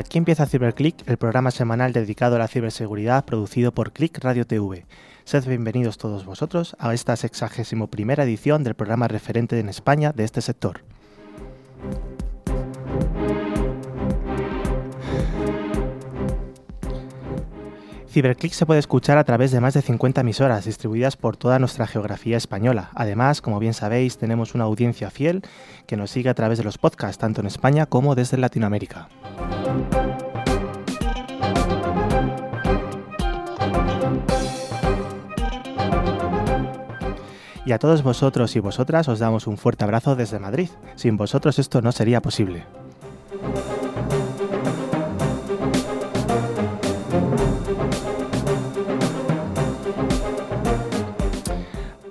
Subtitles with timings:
[0.00, 4.86] Aquí empieza CiberClick, el programa semanal dedicado a la ciberseguridad producido por Click Radio TV.
[5.24, 10.24] Sed bienvenidos todos vosotros a esta 61 primera edición del programa referente en España de
[10.24, 10.80] este sector.
[18.08, 21.86] Ciberclick se puede escuchar a través de más de 50 emisoras distribuidas por toda nuestra
[21.86, 22.90] geografía española.
[22.94, 25.42] Además, como bien sabéis, tenemos una audiencia fiel
[25.86, 29.08] que nos sigue a través de los podcasts, tanto en España como desde Latinoamérica.
[37.70, 40.70] Y a todos vosotros y vosotras os damos un fuerte abrazo desde Madrid.
[40.96, 42.64] Sin vosotros esto no sería posible.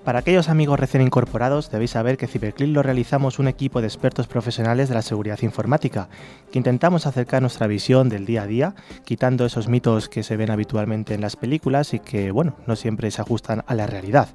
[0.10, 4.26] Para aquellos amigos recién incorporados, debéis saber que Ciberclick lo realizamos un equipo de expertos
[4.26, 6.10] profesionales de la seguridad informática,
[6.52, 10.50] que intentamos acercar nuestra visión del día a día, quitando esos mitos que se ven
[10.50, 14.30] habitualmente en las películas y que, bueno, no siempre se ajustan a la realidad.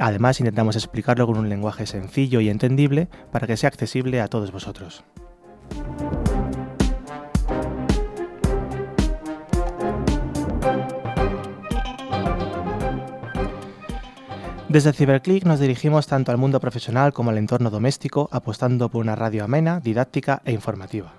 [0.00, 4.50] Además, intentamos explicarlo con un lenguaje sencillo y entendible para que sea accesible a todos
[4.50, 5.04] vosotros.
[14.70, 19.16] Desde Ciberclick nos dirigimos tanto al mundo profesional como al entorno doméstico, apostando por una
[19.16, 21.12] radio amena, didáctica e informativa.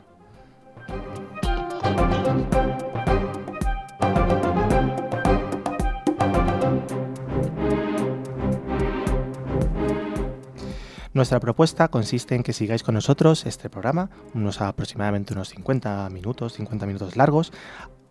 [11.14, 16.54] Nuestra propuesta consiste en que sigáis con nosotros este programa, unos aproximadamente unos 50 minutos,
[16.54, 17.52] 50 minutos largos,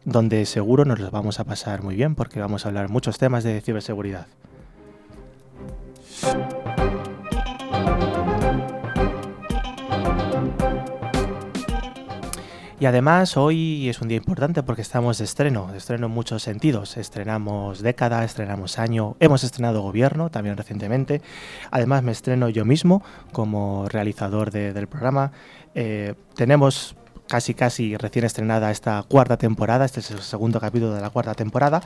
[0.04, 3.42] donde seguro nos los vamos a pasar muy bien porque vamos a hablar muchos temas
[3.42, 4.26] de ciberseguridad.
[12.80, 16.42] Y además hoy es un día importante porque estamos de estreno, de estreno en muchos
[16.42, 16.96] sentidos.
[16.96, 21.20] Estrenamos década, estrenamos año, hemos estrenado gobierno también recientemente.
[21.70, 23.02] Además me estreno yo mismo
[23.32, 25.30] como realizador del programa.
[25.74, 26.96] Eh, tenemos
[27.28, 31.34] casi casi recién estrenada esta cuarta temporada, este es el segundo capítulo de la cuarta
[31.34, 31.82] temporada.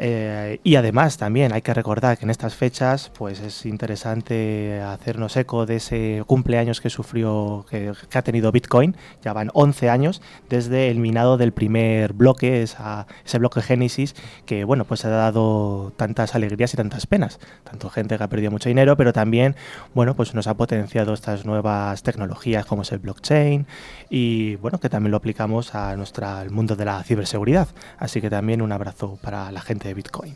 [0.00, 5.36] Eh, y además también hay que recordar que en estas fechas pues es interesante hacernos
[5.36, 8.96] eco de ese cumpleaños que sufrió, que, ha tenido Bitcoin.
[9.22, 14.14] Ya van 11 años desde el minado del primer bloque, ese bloque Génesis,
[14.46, 17.40] que bueno, pues ha dado tantas alegrías y tantas penas.
[17.64, 19.56] Tanto gente que ha perdido mucho dinero, pero también,
[19.94, 23.66] bueno, pues nos ha potenciado estas nuevas tecnologías como es el blockchain
[24.10, 27.68] y bueno, que también lo aplicamos a nuestra, al mundo de la ciberseguridad.
[27.98, 30.34] Así que también un abrazo para la gente Bitcoin.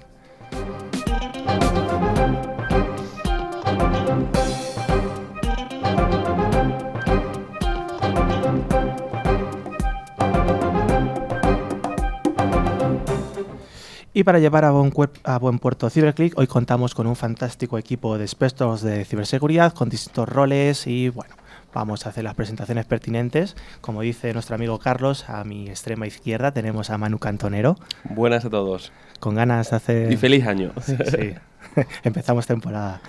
[14.15, 14.93] Y para llevar a buen,
[15.25, 20.29] a puerto CiberClick, hoy contamos con un fantástico equipo de expertos de ciberseguridad con distintos
[20.29, 21.35] roles y bueno,
[21.75, 23.57] Vamos a hacer las presentaciones pertinentes.
[23.81, 27.77] Como dice nuestro amigo Carlos, a mi extrema izquierda tenemos a Manu Cantonero.
[28.05, 28.93] Buenas a todos.
[29.21, 30.13] Con ganas de hacer...
[30.13, 30.73] Y feliz año.
[30.83, 31.35] Sí,
[32.03, 33.01] empezamos temporada.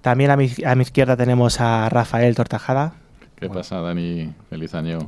[0.00, 2.94] También a mi, a mi izquierda tenemos a Rafael Tortajada.
[3.36, 4.34] ¿Qué pasa, Dani?
[4.50, 4.98] Feliz año.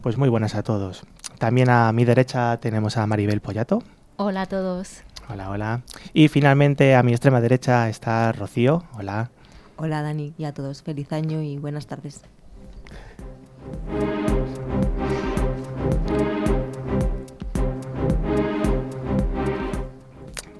[0.00, 1.02] Pues muy buenas a todos.
[1.38, 3.82] También a mi derecha tenemos a Maribel Pollato.
[4.16, 5.02] Hola a todos.
[5.28, 5.82] Hola, hola.
[6.14, 8.84] Y finalmente a mi extrema derecha está Rocío.
[8.94, 9.30] Hola.
[9.76, 10.82] Hola Dani y a todos.
[10.82, 12.22] Feliz año y buenas tardes.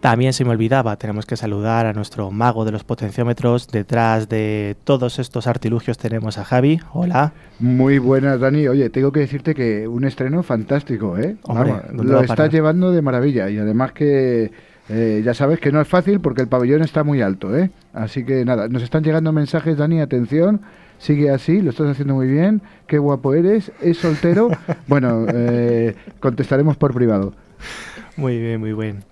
[0.00, 3.69] También se me olvidaba, tenemos que saludar a nuestro mago de los potenciómetros.
[3.69, 6.80] Detrás de todos estos artilugios tenemos a Javi.
[6.94, 7.32] Hola.
[7.58, 8.69] Muy buenas, Dani.
[8.69, 11.37] Oye, tengo que decirte que un estreno fantástico, ¿eh?
[11.93, 14.50] lo estás llevando de maravilla y además que
[14.88, 17.70] eh, ya sabes que no es fácil porque el pabellón está muy alto, ¿eh?
[17.93, 20.62] Así que nada, nos están llegando mensajes, Dani, atención
[20.99, 24.50] sigue así, lo estás haciendo muy bien, qué guapo eres, es soltero.
[24.87, 27.33] bueno, eh, contestaremos por privado.
[28.17, 29.05] Muy bien, muy bien.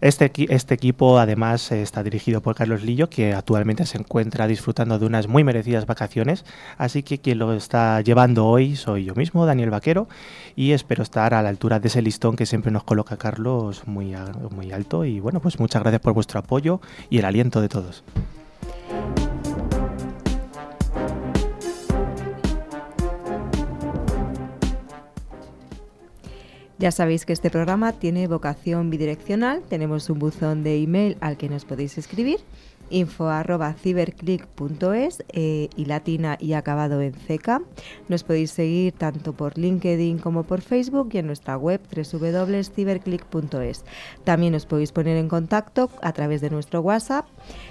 [0.00, 5.06] Este, este equipo además está dirigido por Carlos Lillo, que actualmente se encuentra disfrutando de
[5.06, 6.44] unas muy merecidas vacaciones,
[6.76, 10.08] así que quien lo está llevando hoy soy yo mismo, Daniel Vaquero,
[10.54, 14.14] y espero estar a la altura de ese listón que siempre nos coloca Carlos muy,
[14.50, 15.04] muy alto.
[15.04, 16.80] Y bueno, pues muchas gracias por vuestro apoyo
[17.10, 18.04] y el aliento de todos.
[26.78, 29.62] Ya sabéis que este programa tiene vocación bidireccional.
[29.68, 32.38] Tenemos un buzón de email al que nos podéis escribir
[32.90, 37.62] info arroba ciberclick.es eh, y latina y acabado en CK.
[38.08, 43.84] Nos podéis seguir tanto por LinkedIn como por Facebook y en nuestra web www.ciberclick.es.
[44.24, 47.26] También os podéis poner en contacto a través de nuestro WhatsApp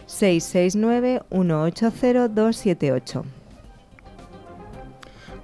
[0.06, 3.47] 669 180 278.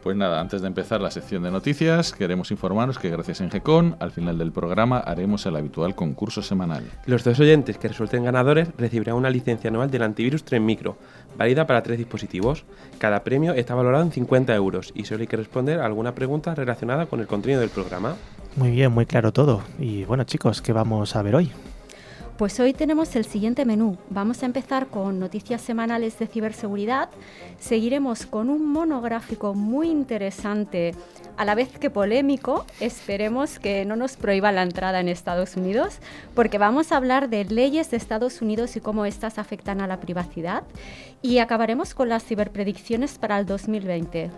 [0.03, 3.95] Pues nada, antes de empezar la sección de noticias, queremos informaros que gracias a Engecon,
[4.01, 6.83] al final del programa haremos el habitual concurso semanal.
[7.05, 10.97] Los dos oyentes que resulten ganadores recibirán una licencia anual del antivirus 3 Micro,
[11.38, 12.65] válida para tres dispositivos.
[12.97, 16.53] Cada premio está valorado en 50 euros y solo hay que responder a alguna pregunta
[16.53, 18.17] relacionada con el contenido del programa.
[18.57, 19.61] Muy bien, muy claro todo.
[19.79, 21.50] Y bueno chicos, ¿qué vamos a ver hoy?
[22.38, 23.95] Pues hoy tenemos el siguiente menú.
[24.09, 27.09] Vamos a empezar con noticias semanales de ciberseguridad.
[27.59, 30.95] Seguiremos con un monográfico muy interesante,
[31.38, 32.65] a la vez que polémico.
[32.80, 36.00] Esperemos que no nos prohíba la entrada en Estados Unidos,
[36.33, 40.00] porque vamos a hablar de leyes de Estados Unidos y cómo éstas afectan a la
[40.00, 40.63] privacidad.
[41.21, 44.31] Y acabaremos con las ciberpredicciones para el 2020.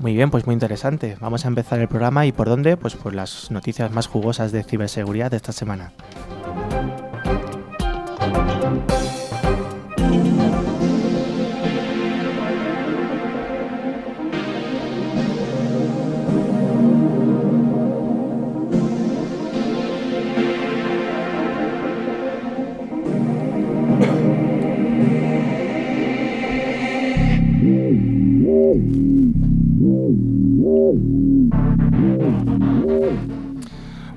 [0.00, 1.16] Muy bien, pues muy interesante.
[1.20, 4.64] Vamos a empezar el programa y por dónde, pues por las noticias más jugosas de
[4.64, 5.92] ciberseguridad de esta semana.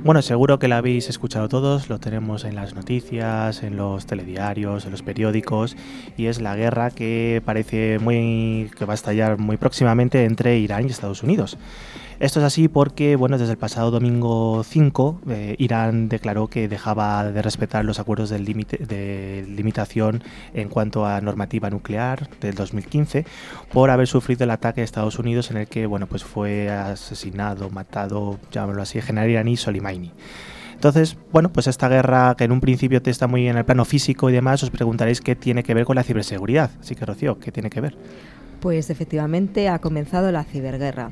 [0.03, 4.85] Bueno, seguro que la habéis escuchado todos, lo tenemos en las noticias, en los telediarios,
[4.85, 5.77] en los periódicos,
[6.17, 10.87] y es la guerra que parece muy que va a estallar muy próximamente entre Irán
[10.87, 11.55] y Estados Unidos.
[12.21, 17.23] Esto es así porque, bueno, desde el pasado domingo 5, eh, Irán declaró que dejaba
[17.31, 23.25] de respetar los acuerdos de, de limitación en cuanto a normativa nuclear del 2015
[23.73, 27.71] por haber sufrido el ataque de Estados Unidos en el que, bueno, pues fue asesinado,
[27.71, 29.90] matado, llamémoslo así, general iraní Soleimani.
[30.81, 33.85] Entonces, bueno, pues esta guerra que en un principio te está muy en el plano
[33.85, 36.71] físico y demás, os preguntaréis qué tiene que ver con la ciberseguridad.
[36.79, 37.95] Así que, Rocío, ¿qué tiene que ver?
[38.59, 41.11] Pues efectivamente ha comenzado la ciberguerra.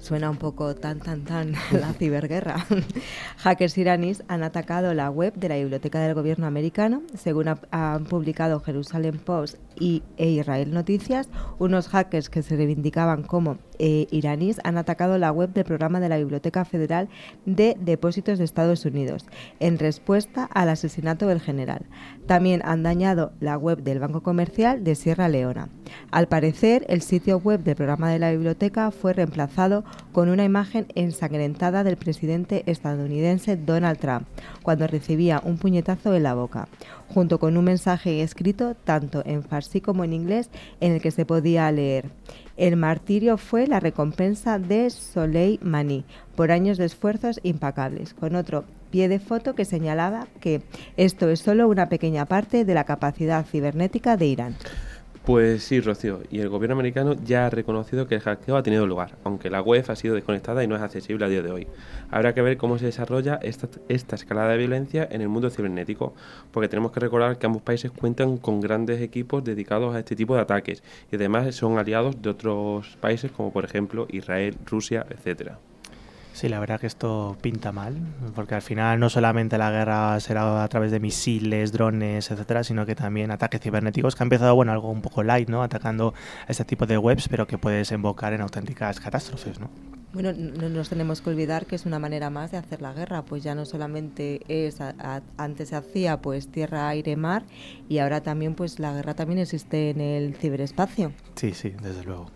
[0.00, 2.64] Suena un poco tan, tan, tan la ciberguerra.
[3.38, 7.02] Hackers iraníes han atacado la web de la Biblioteca del Gobierno americano.
[7.16, 11.28] Según han publicado Jerusalem Post y e Israel Noticias,
[11.58, 16.08] unos hackers que se reivindicaban como eh, iraníes han atacado la web del programa de
[16.08, 17.08] la Biblioteca Federal
[17.46, 19.26] de Depósitos de Estados Unidos
[19.60, 21.86] en respuesta al asesinato del general.
[22.26, 25.68] También han dañado la web del Banco Comercial de Sierra Leona.
[26.10, 30.86] Al parecer, el sitio web del programa de la biblioteca fue reemplazado con una imagen
[30.94, 34.26] ensangrentada del presidente estadounidense Donald Trump
[34.62, 36.68] cuando recibía un puñetazo en la boca,
[37.08, 41.24] junto con un mensaje escrito tanto en farsi como en inglés en el que se
[41.24, 42.10] podía leer
[42.58, 48.64] el martirio fue la recompensa de Soleil Mani por años de esfuerzos impecables, con otro
[48.90, 50.62] pie de foto que señalaba que
[50.96, 54.56] esto es solo una pequeña parte de la capacidad cibernética de Irán.
[55.28, 58.86] Pues sí, Rocío, y el gobierno americano ya ha reconocido que el hackeo ha tenido
[58.86, 61.66] lugar, aunque la web ha sido desconectada y no es accesible a día de hoy.
[62.10, 66.14] Habrá que ver cómo se desarrolla esta, escalada de violencia en el mundo cibernético,
[66.50, 70.34] porque tenemos que recordar que ambos países cuentan con grandes equipos dedicados a este tipo
[70.34, 70.82] de ataques
[71.12, 75.58] y además son aliados de otros países como por ejemplo Israel, Rusia, etcétera.
[76.38, 77.96] Sí, la verdad que esto pinta mal,
[78.36, 82.86] porque al final no solamente la guerra será a través de misiles, drones, etcétera, sino
[82.86, 85.64] que también ataques cibernéticos que ha empezado, bueno, algo un poco light, ¿no?
[85.64, 86.14] Atacando
[86.46, 89.68] a este tipo de webs, pero que puede desembocar en auténticas catástrofes, ¿no?
[90.12, 93.24] Bueno, no nos tenemos que olvidar que es una manera más de hacer la guerra,
[93.24, 94.78] pues ya no solamente es,
[95.38, 97.42] antes se hacía pues tierra, aire, mar,
[97.88, 101.10] y ahora también pues la guerra también existe en el ciberespacio.
[101.34, 102.30] Sí, sí, desde luego.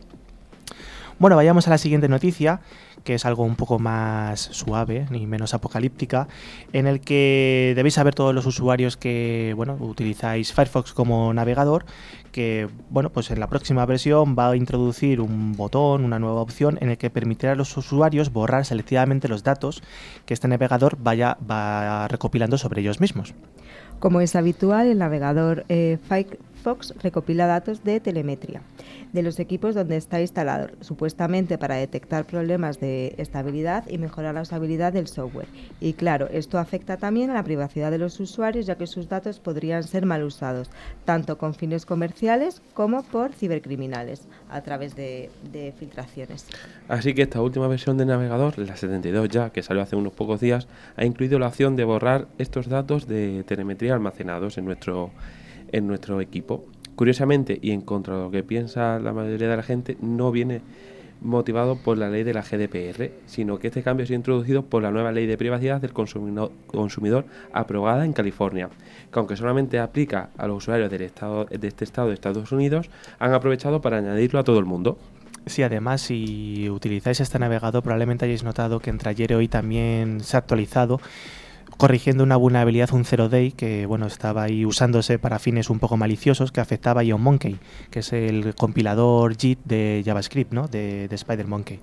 [1.19, 2.63] Bueno, vayamos a la siguiente noticia,
[3.05, 6.29] que es algo un poco más suave ni menos apocalíptica,
[6.73, 11.85] en el que debéis saber todos los usuarios que bueno, utilizáis Firefox como navegador,
[12.33, 16.79] que bueno, pues en la próxima versión va a introducir un botón, una nueva opción
[16.81, 19.83] en el que permitirá a los usuarios borrar selectivamente los datos
[20.27, 23.35] que este navegador vaya va recopilando sobre ellos mismos.
[23.99, 26.52] Como es habitual, el navegador eh, Firefox
[27.03, 28.63] recopila datos de telemetría
[29.13, 34.43] de los equipos donde está instalado, supuestamente para detectar problemas de estabilidad y mejorar la
[34.43, 35.49] usabilidad del software.
[35.81, 39.39] Y claro, esto afecta también a la privacidad de los usuarios, ya que sus datos
[39.39, 40.71] podrían ser mal usados,
[41.05, 45.31] tanto con fines comerciales como por cibercriminales, a través de,
[45.79, 46.47] filtraciones.
[46.89, 50.41] Así que esta última versión del navegador, la 72 ya, que salió hace unos pocos
[50.41, 50.67] días,
[50.97, 55.11] ha incluido la opción de borrar estos datos de telemetría almacenados en nuestro
[55.73, 56.65] en nuestro equipo.
[56.95, 60.61] Curiosamente, y en contra de lo que piensa la mayoría de la gente, no viene
[61.23, 64.83] motivado por la ley de la GDPR, sino que este cambio ha sido introducido por
[64.83, 68.69] la nueva ley de privacidad del consumidor, aprobada en California,
[69.13, 72.91] que aunque solamente aplica a los usuarios del estado, de este estado de Estados Unidos,
[73.19, 74.99] han aprovechado para añadirlo a todo el mundo.
[75.47, 80.21] Sí, además, si utilizáis este navegador, probablemente hayáis notado que entre ayer y hoy también
[80.21, 81.01] se ha actualizado
[81.83, 85.97] corrigiendo una vulnerabilidad, un zero day, que bueno, estaba ahí usándose para fines un poco
[85.97, 87.59] maliciosos, que afectaba a Monkey,
[87.91, 90.69] que es el compilador JIT de JavaScript, ¿no?
[90.69, 91.81] de, de SpiderMonkey.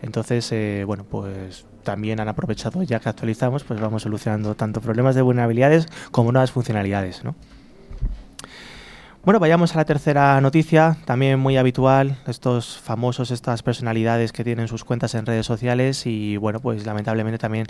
[0.00, 5.14] Entonces, eh, bueno, pues también han aprovechado, ya que actualizamos, pues vamos solucionando tanto problemas
[5.14, 7.34] de vulnerabilidades como nuevas funcionalidades, ¿no?
[9.24, 14.66] Bueno, vayamos a la tercera noticia, también muy habitual, estos famosos, estas personalidades que tienen
[14.66, 17.68] sus cuentas en redes sociales y bueno, pues lamentablemente también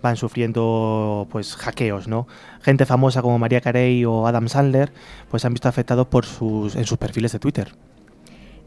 [0.00, 2.26] van sufriendo pues hackeos, ¿no?
[2.62, 4.92] Gente famosa como María Carey o Adam Sandler,
[5.30, 7.74] pues han visto afectados por sus en sus perfiles de Twitter.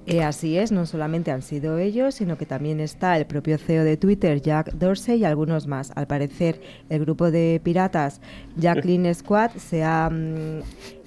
[0.10, 3.84] Eh, así es, no solamente han sido ellos, sino que también está el propio CEO
[3.84, 5.92] de Twitter, Jack Dorsey, y algunos más.
[5.96, 8.22] Al parecer, el grupo de piratas
[8.56, 10.62] Jacqueline Squad se ha mm,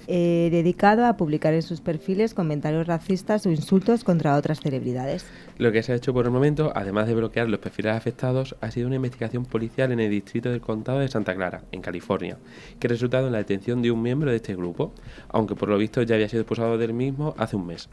[0.07, 5.25] eh, dedicado a publicar en sus perfiles comentarios racistas o insultos contra otras celebridades.
[5.57, 8.71] Lo que se ha hecho por el momento, además de bloquear los perfiles afectados, ha
[8.71, 12.37] sido una investigación policial en el distrito del condado de Santa Clara, en California,
[12.79, 14.93] que ha resultado en la detención de un miembro de este grupo,
[15.29, 17.89] aunque por lo visto ya había sido expulsado del mismo hace un mes.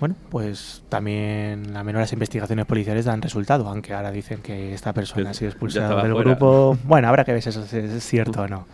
[0.00, 4.94] Bueno, pues también a menos las investigaciones policiales dan resultado, aunque ahora dicen que esta
[4.94, 6.78] persona ha sido expulsada del grupo.
[6.84, 8.66] Bueno, habrá que ver si eso es cierto o no.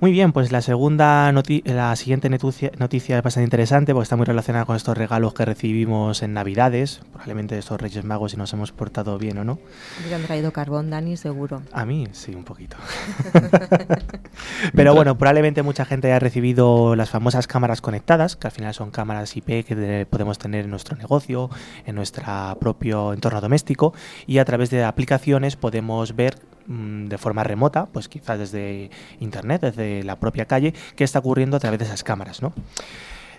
[0.00, 4.24] Muy bien, pues la segunda la siguiente noticia, noticia es bastante interesante porque está muy
[4.24, 8.72] relacionada con estos regalos que recibimos en Navidades, probablemente estos Reyes Magos si nos hemos
[8.72, 9.58] portado bien o no.
[10.08, 11.60] Me han traído carbón, Dani, seguro.
[11.72, 12.78] A mí sí, un poquito.
[14.74, 18.90] Pero bueno, probablemente mucha gente haya recibido las famosas cámaras conectadas, que al final son
[18.90, 21.50] cámaras IP que podemos tener en nuestro negocio,
[21.84, 23.92] en nuestro propio entorno doméstico
[24.26, 29.62] y a través de aplicaciones podemos ver Mm, de forma remota, pues quizás desde internet,
[29.62, 32.52] desde la propia calle, qué está ocurriendo a través de esas cámaras, ¿no?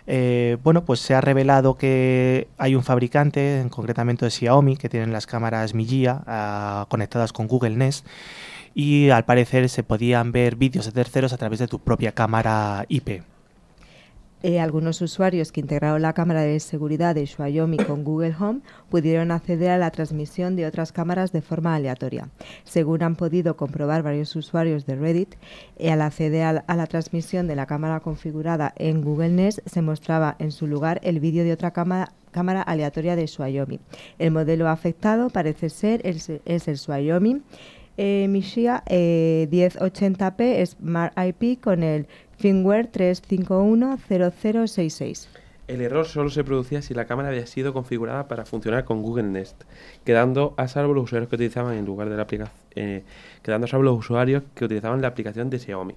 [0.08, 4.90] Eh, bueno, pues se ha revelado que hay un fabricante, en concretamente de Xiaomi, que
[4.90, 8.06] tienen las cámaras Mijia ah, conectadas con Google Nest
[8.74, 12.86] y al parecer se podían ver vídeos de terceros a través de tu propia cámara
[12.90, 13.22] IP.
[14.44, 19.30] Eh, algunos usuarios que integraron la cámara de seguridad de Xiaomi con Google Home pudieron
[19.30, 22.30] acceder a la transmisión de otras cámaras de forma aleatoria.
[22.64, 25.36] Según han podido comprobar varios usuarios de Reddit,
[25.78, 30.36] eh, al acceder a la, transmisión de la cámara configurada en Google Nest se mostraba
[30.40, 33.80] en su lugar el vídeo de otra cámara aleatoria de Xiaomi.
[34.18, 37.42] El modelo afectado parece ser es, el Xiaomi
[37.98, 42.08] eh, Mixia 1080p eh, Smart IP con el
[42.42, 45.28] firmware 3510066.
[45.68, 49.24] El error solo se producía si la cámara había sido configurada para funcionar con Google
[49.24, 49.64] Nest,
[50.04, 53.04] quedando a salvo los usuarios que utilizaban en lugar de la aplicación, eh,
[53.42, 55.96] quedando a salvo los usuarios que utilizaban la aplicación de Xiaomi.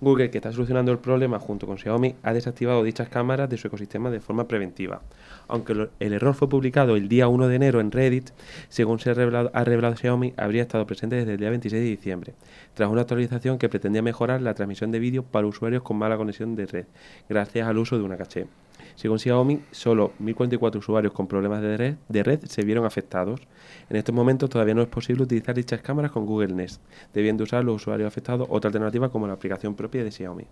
[0.00, 3.66] Google, que está solucionando el problema junto con Xiaomi, ha desactivado dichas cámaras de su
[3.66, 5.00] ecosistema de forma preventiva.
[5.48, 8.30] Aunque el error fue publicado el día 1 de enero en Reddit,
[8.68, 11.88] según se ha revelado, ha revelado Xiaomi, habría estado presente desde el día 26 de
[11.88, 12.34] diciembre,
[12.74, 16.54] tras una actualización que pretendía mejorar la transmisión de vídeo para usuarios con mala conexión
[16.54, 16.86] de red,
[17.28, 18.46] gracias al uso de una caché.
[18.94, 23.40] Según Xiaomi, solo 1.044 usuarios con problemas de red, de red se vieron afectados.
[23.88, 26.82] En estos momentos todavía no es posible utilizar dichas cámaras con Google Nest,
[27.14, 30.44] debiendo usar los usuarios afectados otra alternativa como la aplicación propia de Xiaomi.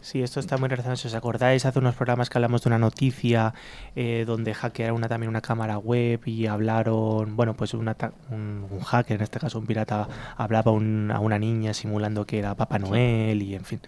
[0.00, 0.96] Sí, esto está muy relacionado.
[0.96, 3.52] Si os acordáis, hace unos programas que hablamos de una noticia
[3.96, 7.88] eh, donde hackearon una, también una cámara web y hablaron, bueno, pues un,
[8.30, 12.78] un, hacker, en este caso un pirata, hablaba a una niña simulando que era Papá
[12.78, 13.80] Noel y en fin.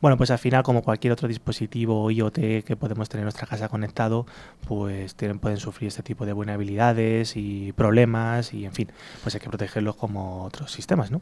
[0.00, 3.68] Bueno, pues al final, como cualquier otro dispositivo IoT que podemos tener en nuestra casa
[3.68, 4.26] conectado,
[4.66, 8.90] pues tienen, pueden sufrir este tipo de vulnerabilidades y problemas y, en fin,
[9.22, 11.20] pues hay que protegerlos como otros sistemas, ¿no?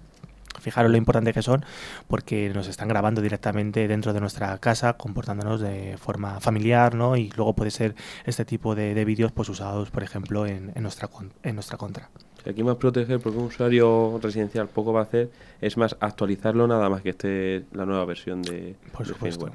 [0.61, 1.65] Fijaros lo importante que son
[2.07, 7.17] porque nos están grabando directamente dentro de nuestra casa, comportándonos de forma familiar, ¿no?
[7.17, 11.09] Y luego puede ser este tipo de, vídeos pues usados, por ejemplo, en, nuestra,
[11.43, 12.11] en nuestra contra.
[12.49, 16.89] Aquí más proteger porque un usuario residencial poco va a hacer es más actualizarlo nada
[16.89, 19.51] más que esté la nueva versión de, por supuesto.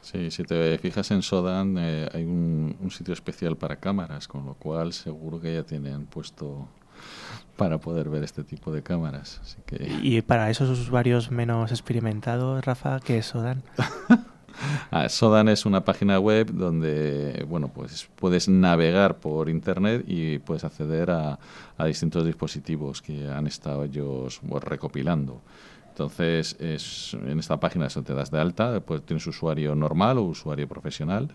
[0.00, 4.46] Sí, si te fijas en Sodan eh, hay un, un, sitio especial para cámaras, con
[4.46, 6.68] lo cual seguro que ya tienen puesto
[7.56, 9.40] para poder ver este tipo de cámaras.
[9.42, 9.98] Así que...
[10.02, 13.62] Y para esos usuarios menos experimentados, Rafa, ¿qué es Sodan?
[14.90, 20.64] Ah, Sodan es una página web donde bueno, pues puedes navegar por internet y puedes
[20.64, 21.38] acceder a,
[21.86, 25.40] distintos dispositivos que han estado ellos recopilando.
[25.90, 30.22] Entonces, es, en esta página eso te das de alta, pues tienes usuario normal o
[30.22, 31.28] usuario profesional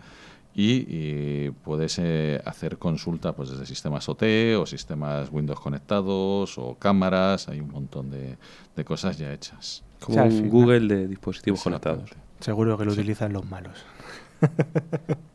[0.54, 4.22] y, puedes eh, hacer consulta pues desde sistemas OT
[4.58, 8.36] o sistemas Windows conectados o cámaras, hay un montón de,
[8.84, 9.82] cosas ya hechas.
[10.00, 12.10] Como un Google de dispositivos conectados.
[12.40, 13.84] Seguro que lo utilizan los malos.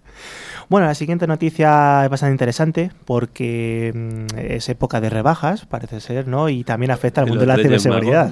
[0.69, 6.27] Bueno, la siguiente noticia es bastante interesante porque mm, es época de rebajas, parece ser,
[6.27, 6.47] ¿no?
[6.47, 8.31] Y también afecta al mundo de la ciberseguridad.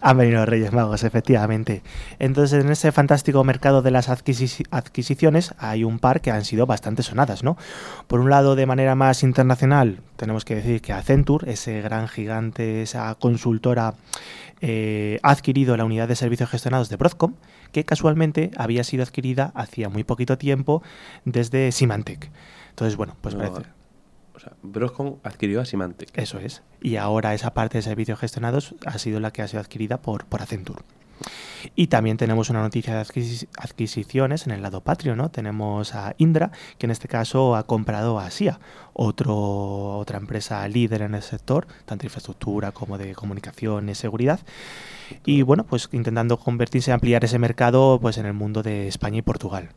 [0.00, 1.84] Han venido los Reyes Magos, efectivamente.
[2.18, 7.04] Entonces, en ese fantástico mercado de las adquisiciones hay un par que han sido bastante
[7.04, 7.56] sonadas, ¿no?
[8.08, 12.82] Por un lado, de manera más internacional, tenemos que decir que Accenture, ese gran gigante,
[12.82, 13.94] esa consultora,
[14.64, 17.34] eh, ha adquirido la unidad de servicios gestionados de Broadcom
[17.72, 20.84] que casualmente había sido adquirida hacía muy poquito tiempo
[21.24, 22.30] desde Symantec.
[22.70, 23.62] Entonces, bueno, pues parece...
[24.34, 26.10] O sea, Broadcom adquirió a Symantec.
[26.16, 26.62] Eso es.
[26.80, 30.24] Y ahora esa parte de servicios gestionados ha sido la que ha sido adquirida por,
[30.24, 30.82] por Accenture.
[31.74, 35.30] Y también tenemos una noticia de adquisiciones en el lado patrio, ¿no?
[35.30, 38.58] Tenemos a Indra, que en este caso ha comprado a SIA,
[38.92, 44.40] otro, otra empresa líder en el sector, tanto de infraestructura como de comunicaciones, seguridad.
[45.24, 49.22] Y bueno, pues intentando convertirse, ampliar ese mercado pues en el mundo de España y
[49.22, 49.70] Portugal.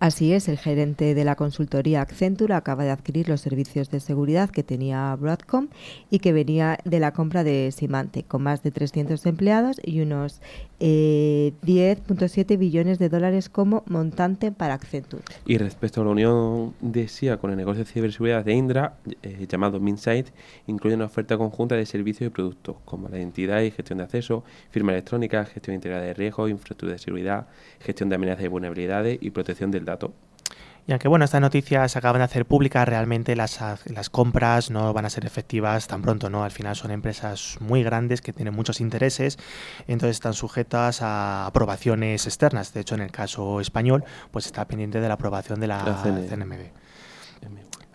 [0.00, 4.50] Así es, el gerente de la consultoría Accenture acaba de adquirir los servicios de seguridad
[4.50, 5.68] que tenía Broadcom
[6.10, 10.42] y que venía de la compra de Symantec, con más de 300 empleados y unos
[10.80, 15.22] 10.7 eh, billones de dólares como montante para Accenture.
[15.46, 19.46] Y respecto a la unión de SIA con el negocio de ciberseguridad de Indra, eh,
[19.48, 20.28] llamado Minsight,
[20.66, 24.44] incluye una oferta conjunta de servicios y productos, como la identidad y gestión de acceso,
[24.70, 27.46] firma electrónica, gestión integrada de riesgos, infraestructura de seguridad,
[27.80, 30.12] gestión de amenazas y vulnerabilidades y protección del dato.
[30.86, 34.92] Y aunque bueno, estas noticias se acaban de hacer públicas, realmente las, las compras no
[34.92, 36.44] van a ser efectivas tan pronto, ¿no?
[36.44, 39.38] Al final son empresas muy grandes que tienen muchos intereses,
[39.86, 42.74] entonces están sujetas a aprobaciones externas.
[42.74, 46.83] De hecho, en el caso español, pues está pendiente de la aprobación de la, CNMB.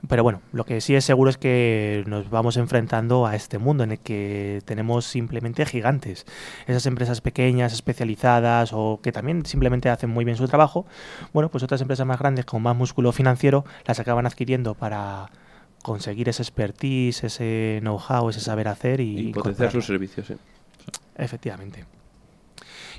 [0.07, 3.83] Pero bueno, lo que sí es seguro es que nos vamos enfrentando a este mundo
[3.83, 6.25] en el que tenemos simplemente gigantes.
[6.67, 10.85] Esas empresas pequeñas, especializadas o que también simplemente hacen muy bien su trabajo,
[11.33, 15.29] bueno, pues otras empresas más grandes con más músculo financiero las acaban adquiriendo para
[15.83, 20.27] conseguir ese expertise, ese know-how, ese saber hacer y, y potenciar sus servicios.
[20.27, 20.35] ¿sí?
[21.15, 21.85] Efectivamente.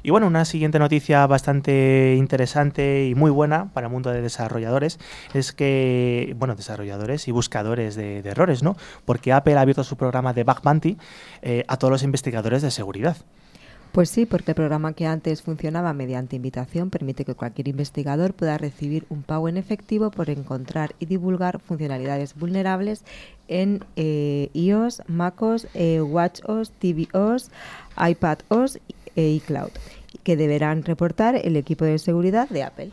[0.03, 4.99] Y bueno, una siguiente noticia bastante interesante y muy buena para el mundo de desarrolladores
[5.35, 8.77] es que, bueno, desarrolladores y buscadores de, errores, ¿no?
[9.05, 10.97] Porque Apple ha abierto su programa de Bug Bounty
[11.43, 13.17] eh, a todos los investigadores de seguridad.
[13.93, 18.57] Pues sí, porque el programa que antes funcionaba mediante invitación permite que cualquier investigador pueda
[18.57, 23.05] recibir un pago en efectivo por encontrar y divulgar funcionalidades vulnerables
[23.49, 27.51] en eh, iOS, MacOS, eh, WatchOS, tvOS,
[27.99, 28.79] iPadOS
[29.17, 29.71] e iCloud,
[30.23, 32.91] que deberán reportar el equipo de seguridad de Apple.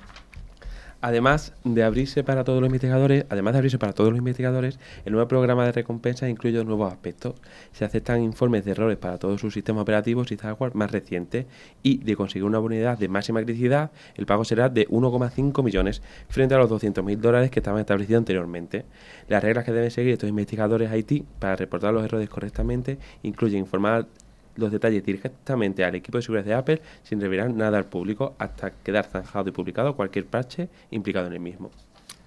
[0.99, 5.13] Además de abrirse para todos los investigadores, además de abrirse para todos los investigadores, el
[5.13, 7.36] nuevo programa de recompensa incluye nuevos aspectos.
[7.71, 11.45] Se aceptan informes de errores para todos sus sistemas operativos y software más recientes
[11.84, 16.56] y de conseguir una unidad de máxima criticidad, el pago será de 1,5 millones frente
[16.56, 18.86] a los 200.000 dólares que estaban establecidos anteriormente.
[19.27, 24.08] Las reglas que deben seguir estos investigadores IT para reportar los errores correctamente incluyen informar
[24.58, 28.72] los detalles directamente al equipo de seguridad de Apple sin revelar nada al público hasta
[28.72, 31.72] quedar zanjado y publicado cualquier parche implicado en el mismo.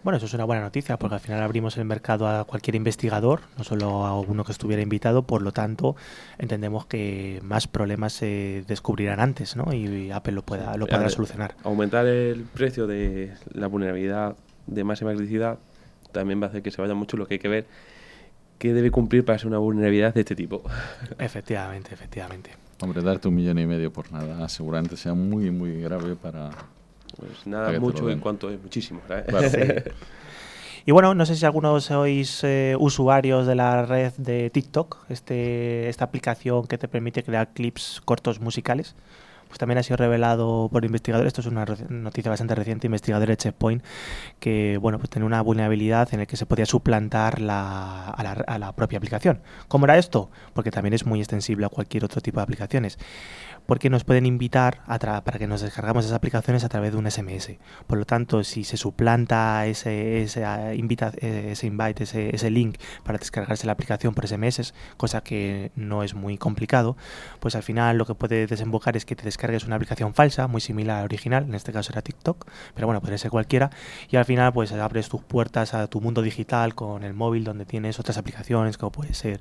[0.03, 3.40] Bueno, eso es una buena noticia porque al final abrimos el mercado a cualquier investigador,
[3.59, 5.95] no solo a uno que estuviera invitado, por lo tanto
[6.38, 9.75] entendemos que más problemas se descubrirán antes ¿no?
[9.75, 11.55] y Apple lo, pueda, lo podrá solucionar.
[11.64, 15.59] Aumentar el precio de la vulnerabilidad de máxima criticidad
[16.12, 17.66] también va a hacer que se vaya mucho lo que hay que ver
[18.61, 20.62] ¿Qué debe cumplir para ser una vulnerabilidad de este tipo.
[21.18, 22.51] Efectivamente, efectivamente.
[22.83, 26.51] Hombre, darte un millón y medio por nada seguramente sea muy, muy grave para...
[27.16, 29.01] Pues nada, mucho en cuanto es muchísimo.
[30.87, 35.90] Y bueno, no sé si algunos sois eh, usuarios de la red de TikTok, este,
[35.90, 38.96] esta aplicación que te permite crear clips cortos musicales
[39.50, 43.36] pues también ha sido revelado por investigadores, esto es una noticia bastante reciente, investigadores de
[43.36, 43.82] Checkpoint,
[44.38, 48.72] que bueno, pues tenía una vulnerabilidad en la que se podía suplantar la, a, la,
[48.72, 49.40] propia aplicación.
[49.66, 50.30] ¿Cómo era esto?
[50.54, 52.96] Porque también es muy extensible a cualquier otro tipo de aplicaciones.
[53.70, 57.09] Porque nos pueden invitar a para que nos descargamos esas aplicaciones a través de un
[57.09, 57.52] SMS.
[57.87, 62.50] Por lo tanto, si se suplanta ese, ese, ah, invita, eh, ese invite, ese, ese
[62.50, 66.96] link para descargarse la aplicación por SMS, cosa que no es muy complicado,
[67.38, 70.61] pues al final lo que puede desembocar es que te descargues una aplicación falsa, muy
[70.61, 73.70] similar a la original, en este caso era TikTok, pero bueno, puede ser cualquiera,
[74.09, 77.66] y al final pues abres tus puertas a tu mundo digital con el móvil donde
[77.66, 79.40] tienes otras aplicaciones como puede ser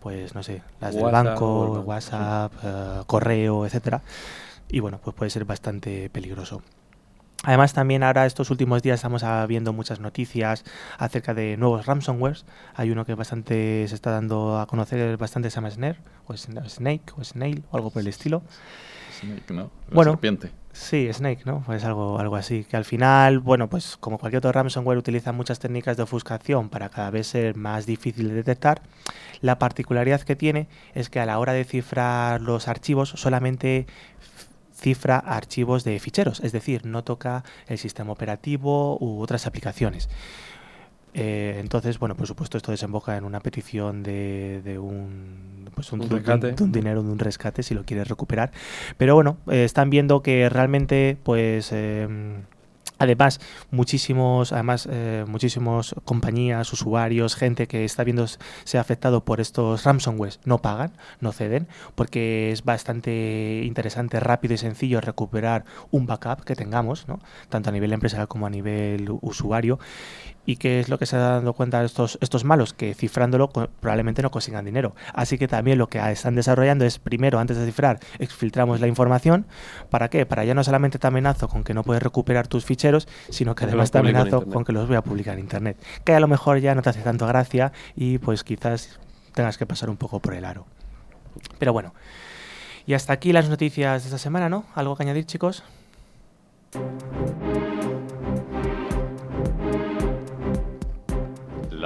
[0.00, 4.02] pues no sé, las del banco, WhatsApp, eh, correo, etcétera.
[4.68, 6.62] Y bueno, pues puede ser bastante peligroso.
[7.44, 10.64] Además, también ahora estos últimos días estamos viendo muchas noticias
[10.98, 12.44] acerca de nuevos ransomwares.
[12.74, 17.12] Hay uno que bastante se está dando a conocer, bastante se llama Snare, o Snake,
[17.16, 18.42] o Snail, o algo por el estilo.
[19.20, 19.70] Snake, ¿no?
[19.92, 20.50] bueno, serpiente.
[20.78, 21.62] Sí, Snake, ¿no?
[21.64, 22.64] Pues algo, algo así.
[22.64, 26.90] Que al final, bueno, pues como cualquier otro ransomware utiliza muchas técnicas de ofuscación para
[26.90, 28.82] cada vez ser más difícil de detectar.
[29.40, 33.86] La particularidad que tiene es que a la hora de cifrar los archivos solamente
[34.74, 40.10] cifra archivos de ficheros, es decir, no toca el sistema operativo u otras aplicaciones.
[41.18, 46.00] Eh, entonces, bueno, por supuesto, esto desemboca en una petición de, un, pues un,
[46.70, 48.52] dinero, de un rescate, si lo quieres recuperar.
[48.98, 51.72] Pero bueno, eh, están viendo que realmente, pues.
[51.72, 52.42] Em,
[52.98, 58.38] Además, muchísimos, además, eh, muchísimos compañías, usuarios, gente que está viéndose
[58.78, 65.02] afectado por estos ransomware no pagan, no ceden, porque es bastante interesante, rápido y sencillo
[65.02, 67.20] recuperar un backup que tengamos, ¿no?
[67.50, 69.78] tanto a nivel empresarial como a nivel usuario.
[70.46, 72.72] ¿Y qué es lo que se ha dado cuenta estos, estos malos?
[72.72, 74.94] Que cifrándolo probablemente no consigan dinero.
[75.12, 79.46] Así que también lo que están desarrollando es, primero, antes de cifrar, exfiltramos la información.
[79.90, 80.24] ¿Para qué?
[80.24, 83.64] Para ya no solamente te amenazo con que no puedes recuperar tus ficheros, sino que
[83.64, 85.76] además te amenazo con que los voy a publicar en Internet.
[86.04, 89.00] Que a lo mejor ya no te hace tanto gracia y pues quizás
[89.34, 90.66] tengas que pasar un poco por el aro.
[91.58, 91.92] Pero bueno.
[92.86, 94.64] Y hasta aquí las noticias de esta semana, ¿no?
[94.76, 95.64] ¿Algo que añadir, chicos?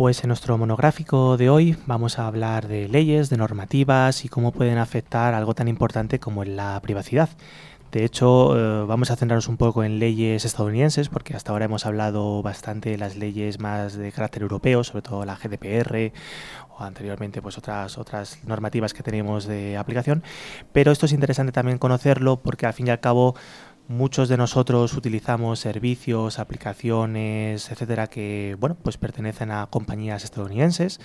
[0.00, 4.50] Pues en nuestro monográfico de hoy vamos a hablar de leyes, de normativas y cómo
[4.50, 7.28] pueden afectar algo tan importante como la privacidad.
[7.92, 11.84] De hecho, eh, vamos a centrarnos un poco en leyes estadounidenses, porque hasta ahora hemos
[11.84, 16.12] hablado bastante de las leyes más de carácter europeo, sobre todo la GDPR
[16.78, 20.22] o anteriormente pues otras otras normativas que tenemos de aplicación.
[20.72, 23.34] Pero esto es interesante también conocerlo porque al fin y al cabo
[23.90, 31.00] Muchos de nosotros utilizamos servicios, aplicaciones, etcétera, que bueno, pues pertenecen a compañías estadounidenses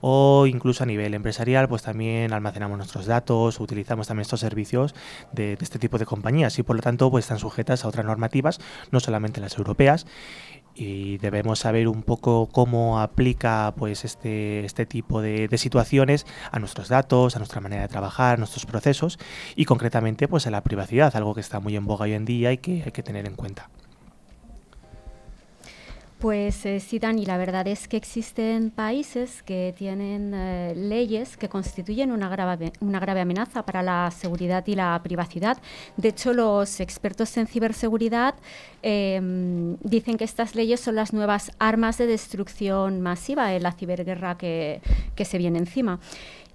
[0.00, 4.94] o incluso a nivel empresarial, pues también almacenamos nuestros datos, utilizamos también estos servicios
[5.32, 8.06] de, de este tipo de compañías y por lo tanto pues están sujetas a otras
[8.06, 8.60] normativas,
[8.92, 10.06] no solamente las europeas
[10.78, 16.88] y debemos saber un poco cómo aplica pues este, este tipo de, situaciones a nuestros
[16.88, 19.18] datos, a nuestra manera de trabajar, a nuestros procesos
[19.56, 22.52] y concretamente pues a la privacidad, algo que está muy en boga hoy en día
[22.52, 23.68] y que hay que tener en cuenta.
[26.18, 31.48] Pues eh, sí, Dani, la verdad es que existen países que tienen eh, leyes que
[31.48, 32.72] constituyen una grave,
[33.20, 35.58] amenaza para la seguridad y la privacidad.
[35.96, 38.34] De hecho, los expertos en ciberseguridad
[38.82, 44.36] em, dicen que estas leyes son las nuevas armas de destrucción masiva en la ciberguerra
[44.36, 44.80] que
[45.24, 46.00] se viene encima.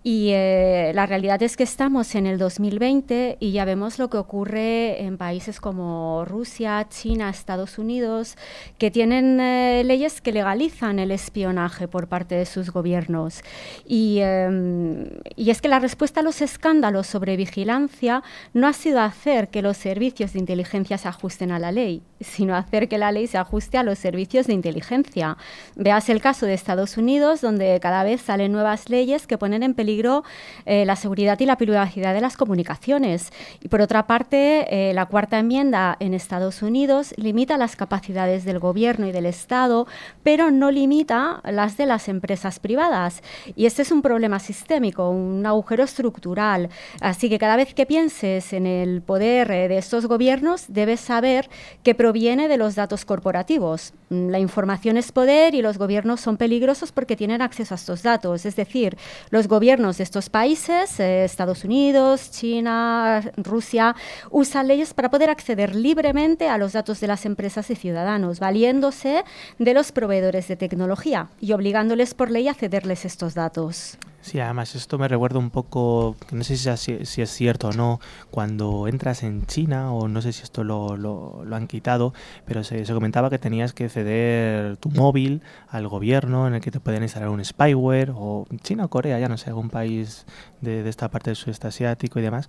[0.04, 4.18] Y eh, la realidad es que estamos en el 2020 y ya vemos lo que
[4.18, 8.36] ocurre en países como Rusia, China, Estados Unidos,
[8.78, 13.44] que tienen eh, leyes que legalizan el espionaje por parte de sus gobiernos.
[13.88, 15.06] Y, em,
[15.38, 19.62] y, es que la respuesta a los escándalos sobre vigilancia no ha sido hacer que
[19.62, 23.38] los servicios de inteligencia se ajusten a la ley, sino hacer que la ley se
[23.38, 25.38] ajuste a los servicios de inteligencia.
[25.76, 29.74] Veas el caso de Estados Unidos, donde cada vez salen nuevas leyes que ponen en
[29.74, 30.24] peligro
[30.66, 33.32] eh, la seguridad y la privacidad de las comunicaciones.
[33.62, 39.08] Y por otra parte, la cuarta enmienda en Estados Unidos limita las capacidades del gobierno
[39.08, 39.88] y del Estado,
[40.24, 43.22] pero no limita las de las empresas privadas.
[43.56, 46.70] Y este es un problema sistémico, un agujero estructural.
[47.02, 51.50] Así que cada vez que pienses en el poder de estos gobiernos, debes saber
[51.84, 53.92] que proviene de los datos corporativos.
[54.10, 58.04] Mm, la información es poder y los gobiernos son peligrosos porque tienen acceso a estos
[58.04, 58.46] datos.
[58.46, 58.96] Es decir,
[59.32, 63.96] los gobiernos de estos países, eh, Estados Unidos, China, Rusia,
[64.30, 69.24] usan leyes para poder acceder libremente a los datos de las empresas y ciudadanos, valiéndose
[69.58, 73.98] de los proveedores de tecnología y obligándoles por ley a cederles estos datos.
[74.24, 78.00] Sí, además esto me recuerda un poco, no sé si, es cierto o no,
[78.32, 82.14] cuando entras en China, o no sé si esto lo, lo, han quitado,
[82.46, 86.80] pero se, comentaba que tenías que ceder tu móvil al gobierno en el que te
[86.80, 90.26] pueden instalar un spyware, o China o Corea, ya no sé, algún país
[90.62, 92.48] de, de esta parte del sudeste asiático y demás.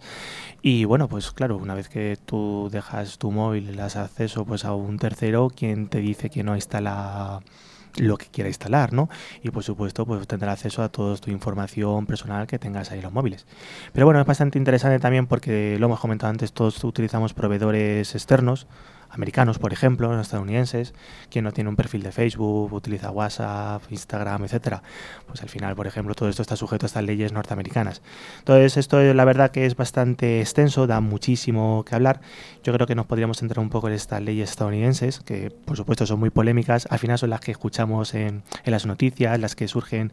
[0.63, 4.65] Y bueno, pues claro, una vez que tú dejas tu móvil y le acceso pues,
[4.65, 7.41] a un tercero, quien te dice que no instala
[7.97, 9.09] lo que quiera instalar, ¿no?
[9.43, 13.05] Y por supuesto, pues tendrá acceso a toda tu información personal que tengas ahí en
[13.05, 13.47] los móviles.
[13.93, 18.67] Pero bueno, es bastante interesante también porque lo hemos comentado antes, todos utilizamos proveedores externos
[19.14, 20.94] americanos, por ejemplo, estadounidenses,
[21.31, 24.83] quien no tiene un perfil de Facebook, utiliza WhatsApp, Instagram, etcétera,
[25.27, 28.03] pues al final, por ejemplo, todo esto está sujeto a estas leyes norteamericanas.
[28.38, 32.20] Entonces, esto la verdad que es bastante extenso, da muchísimo que hablar.
[32.62, 36.07] Yo creo que nos podríamos centrar un poco en estas leyes estadounidenses, que por supuesto
[36.07, 40.12] son muy polémicas, al final son las que escuchamos en, las noticias, las que surgen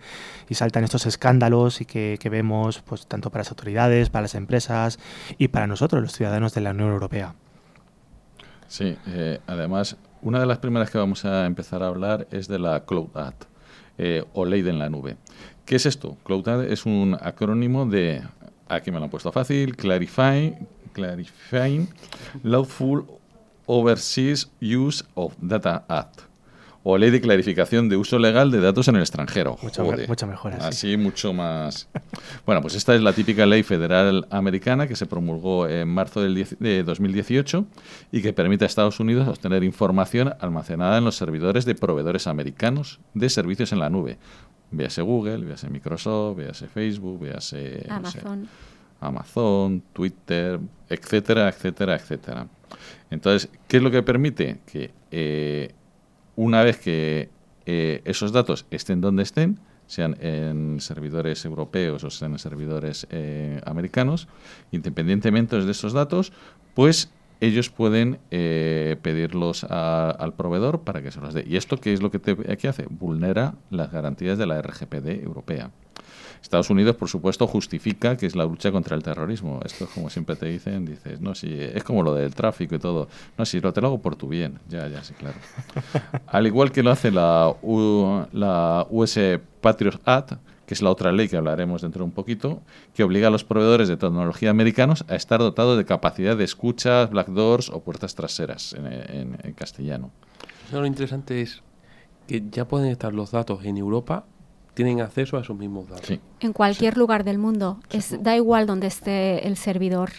[0.49, 4.35] y saltan estos escándalos y que, que vemos pues tanto para las autoridades, para las
[4.35, 4.99] empresas
[5.37, 7.33] y para nosotros, los ciudadanos de la Unión Europea.
[8.71, 12.57] Sí, eh, además, una de las primeras que vamos a empezar a hablar es de
[12.57, 13.09] la Cloud
[13.97, 15.17] eh, o ley de la nube.
[15.65, 16.15] ¿Qué es esto?
[16.23, 18.21] Cloud es un acrónimo de,
[18.69, 21.89] aquí me lo han puesto fácil, Clarifying, Clarifying
[22.43, 23.03] Lawful
[23.65, 26.30] Overseas Use of Data Act
[26.83, 29.57] o ley de clarificación de uso legal de datos en el extranjero.
[29.61, 30.67] Mucho, mucho mejor así.
[30.67, 31.87] Así, mucho más.
[32.45, 36.47] bueno, pues esta es la típica ley federal americana que se promulgó en marzo del
[36.59, 37.65] de 2018
[38.11, 42.99] y que permite a Estados Unidos obtener información almacenada en los servidores de proveedores americanos
[43.13, 44.17] de servicios en la nube.
[44.71, 48.47] Véase Google, véase Microsoft, véase Facebook, véase Amazon.
[49.01, 52.47] Amazon, Twitter, etcétera, etcétera, etcétera.
[53.09, 54.59] Entonces, ¿qué es lo que permite?
[54.65, 55.73] Que eh,
[56.41, 57.29] una vez que
[57.67, 63.61] eh, esos datos estén donde estén, sean en servidores europeos o sean en servidores eh,
[63.63, 64.27] americanos,
[64.71, 66.33] independientemente de esos datos,
[66.73, 71.45] pues ellos pueden eh, pedirlos al proveedor para que se los dé.
[71.47, 72.87] ¿Y esto qué es lo que, te, que hace?
[72.89, 75.69] Vulnera las garantías de la RGPD europea.
[76.41, 79.59] Estados Unidos, por supuesto, justifica que es la lucha contra el terrorismo.
[79.63, 83.07] Esto, como siempre te dicen, dices, no, si es como lo del tráfico y todo.
[83.37, 84.59] No, si lo te lo hago por tu bien.
[84.67, 85.37] Ya, ya, sí, claro.
[86.27, 87.55] Al igual que lo hace la,
[88.33, 89.19] la US
[89.61, 90.33] Patriot Act,
[90.65, 92.61] que es la otra ley que hablaremos dentro de un poquito,
[92.95, 97.09] que obliga a los proveedores de tecnología americanos a estar dotados de capacidad de escuchas,
[97.11, 100.11] black doors o puertas traseras en, en castellano.
[100.71, 101.61] Lo interesante es
[102.27, 104.25] que ya pueden estar los datos en Europa
[104.73, 106.19] tienen acceso a esos mismos datos.
[106.39, 107.79] En cualquier lugar del mundo.
[107.89, 110.11] Es, da igual donde esté el servidor.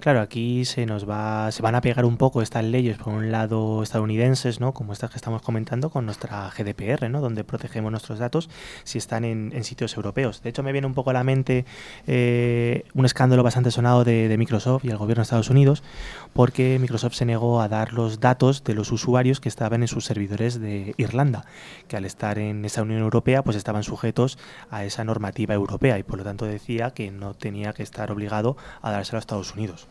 [0.00, 3.30] Claro, aquí se nos va, se van a pegar un poco estas leyes, por un
[3.30, 4.74] lado estadounidenses, ¿no?
[4.74, 7.20] Como estas que estamos comentando, con nuestra GDPR, ¿no?
[7.20, 8.50] Donde protegemos nuestros datos
[8.82, 10.42] si están en, sitios europeos.
[10.42, 11.64] De hecho, me viene un poco a la mente
[12.08, 15.84] eh, un escándalo bastante sonado de, Microsoft y el gobierno de Estados Unidos,
[16.32, 20.04] porque Microsoft se negó a dar los datos de los usuarios que estaban en sus
[20.04, 21.44] servidores de Irlanda,
[21.86, 24.38] que al estar en esa Unión Europea, pues estaban sujetos
[24.70, 28.56] a esa normativa europea y por lo tanto decía que no tenía que estar obligado
[28.82, 29.83] a dárselo a Estados Unidos.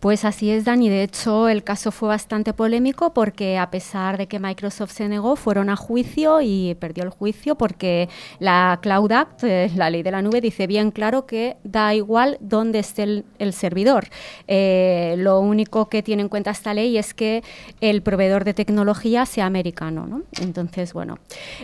[0.00, 0.88] Pues así es, Dani.
[0.88, 5.34] De hecho, el caso fue bastante polémico porque a pesar de que Microsoft se negó,
[5.34, 8.08] fueron a juicio y perdió el juicio porque
[8.38, 12.38] la Cloud Act, eh, la ley de la nube, dice bien claro que da igual
[12.40, 14.08] dónde esté el, servidor.
[14.46, 17.42] Eh, lo único que tiene en cuenta esta ley es que
[17.80, 20.06] el proveedor de tecnología sea americano.
[20.06, 20.22] ¿no?
[20.40, 21.18] Entonces, bueno.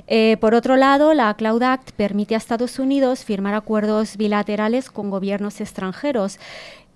[0.09, 5.11] Eh, por otro lado, la Cloud Act permite a Estados Unidos firmar acuerdos bilaterales con
[5.11, 6.41] gobiernos extranjeros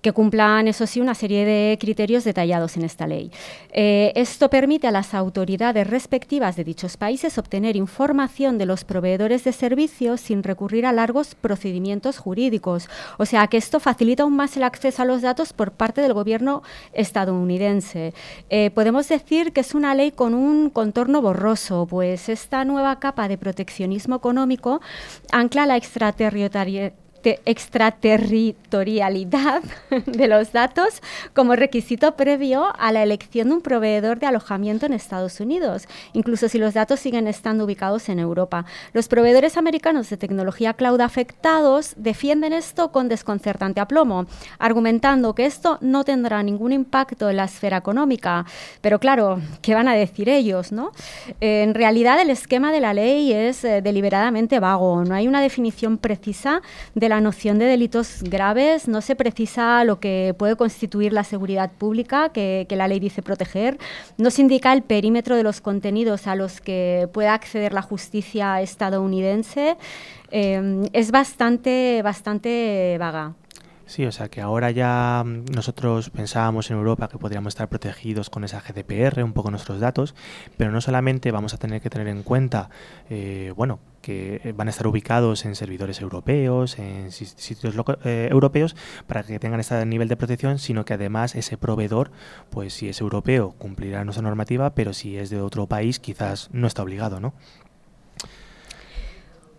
[0.01, 3.31] que cumplan, eso sí, una serie de criterios detallados en esta ley.
[3.71, 9.43] Eh, esto permite a las autoridades respectivas de dichos países obtener información de los proveedores
[9.43, 12.89] de servicios sin recurrir a largos procedimientos jurídicos.
[13.17, 16.13] O sea que esto facilita aún más el acceso a los datos por parte del
[16.13, 18.13] gobierno estadounidense.
[18.49, 23.27] Eh, podemos decir que es una ley con un contorno borroso, pues esta nueva capa
[23.27, 24.81] de proteccionismo económico
[25.31, 29.63] ancla la extraterritorialidad extraterritorialidad
[30.05, 31.01] de los datos
[31.33, 36.47] como requisito previo a la elección de un proveedor de alojamiento en Estados Unidos, incluso
[36.49, 38.65] si los datos siguen estando ubicados en Europa.
[38.93, 44.25] Los proveedores americanos de tecnología cloud afectados defienden esto con desconcertante aplomo,
[44.57, 48.45] argumentando que esto no tendrá ningún impacto en la esfera económica.
[48.81, 50.71] Pero claro, ¿qué van a decir ellos?
[50.71, 50.91] No?
[51.41, 55.97] en realidad el esquema de la ley es eh, deliberadamente vago, no hay una definición
[55.97, 56.61] precisa
[56.95, 61.71] de la noción de delitos graves, no se precisa lo que puede constituir la seguridad
[61.71, 63.77] pública que, la ley dice proteger,
[64.17, 68.61] no se indica el perímetro de los contenidos a los que pueda acceder la justicia
[68.61, 69.75] estadounidense.
[70.31, 73.33] Eh, es bastante, bastante vaga.
[73.89, 78.29] Sí, o sea que ahora ya mm, nosotros pensábamos en Europa que podríamos estar protegidos
[78.29, 80.13] con esa GDPR, un poco nuestros datos,
[80.57, 82.69] pero no solamente vamos a tener que tener en cuenta,
[83.09, 87.73] eh, bueno, que van a estar ubicados en servidores europeos, en sitios
[88.03, 88.75] eh, europeos,
[89.07, 92.11] para que tengan este nivel de protección, sino que además ese proveedor,
[92.51, 96.67] pues si es europeo, cumplirá nuestra normativa, pero si es de otro país, quizás no
[96.67, 97.33] está obligado, ¿no?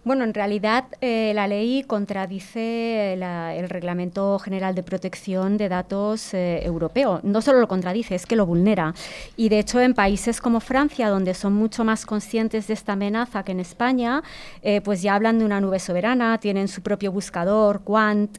[0.02, 6.64] Bueno, en realidad eh, la ley contradice el Reglamento General de Protección de Datos eh,
[6.64, 7.20] Europeo.
[7.22, 8.94] No solo lo contradice, es que lo vulnera.
[9.36, 13.42] Y de hecho en países como Francia, donde son mucho más conscientes de esta amenaza
[13.42, 14.22] que en España,
[14.62, 18.38] eh, pues ya hablan de una nube soberana, tienen su propio buscador, Quant,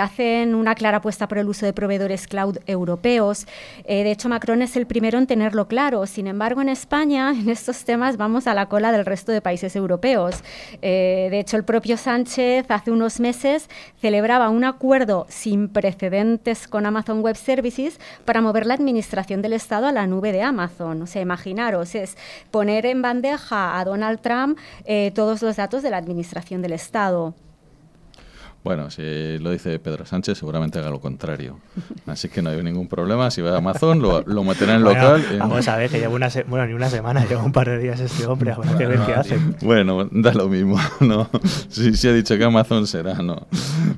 [0.00, 3.46] hacen una clara apuesta por el uso de proveedores cloud europeos.
[3.86, 6.06] de hecho, Macron es el primero en tenerlo claro.
[6.06, 9.76] Sin embargo, en España, en estos temas, vamos a la cola del resto de países
[9.76, 10.42] europeos.
[10.90, 13.68] Eh, de hecho, el propio Sánchez hace unos meses
[14.00, 19.86] celebraba un acuerdo sin precedentes con Amazon Web Services para mover la administración del Estado
[19.86, 21.02] a la nube de Amazon.
[21.02, 22.16] O sea, imaginaros, es
[22.50, 27.34] poner en bandeja a Donald Trump eh, todos los datos de la administración del Estado.
[28.68, 31.58] Bueno, si lo dice Pedro Sánchez, seguramente haga lo contrario.
[32.04, 33.30] Así que no hay ningún problema.
[33.30, 35.24] Si va a Amazon, lo, lo meterá en local.
[35.38, 37.98] Vamos a ver, que lleva una bueno, ni una semana, lleva un par de días
[37.98, 38.52] este hombre.
[38.52, 39.38] Habrá que ver qué hace.
[39.62, 41.30] Bueno, da lo mismo, ¿no?
[41.70, 43.46] Si, si ha dicho que Amazon será, no.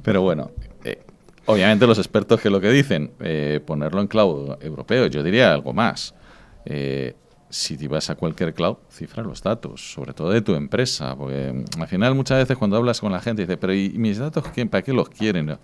[0.04, 0.52] Pero bueno,
[0.84, 1.00] eh,
[1.46, 5.72] obviamente los expertos que lo que dicen, eh, ponerlo en cloud europeo, yo diría algo
[5.72, 6.14] más.
[6.64, 7.16] Eh,
[7.50, 11.52] si te vas a cualquier cloud, cifra los datos, sobre todo de tu empresa, porque
[11.52, 14.44] mm, al final muchas veces cuando hablas con la gente dice, pero ¿y mis datos
[14.54, 15.58] quién, para qué los quieren?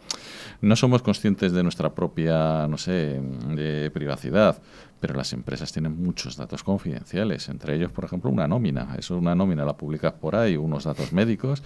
[0.60, 3.20] No somos conscientes de nuestra propia, no sé,
[3.54, 4.60] de privacidad,
[5.00, 8.96] pero las empresas tienen muchos datos confidenciales, entre ellos, por ejemplo, una nómina.
[8.98, 11.62] Eso una nómina la publicas por ahí, unos datos médicos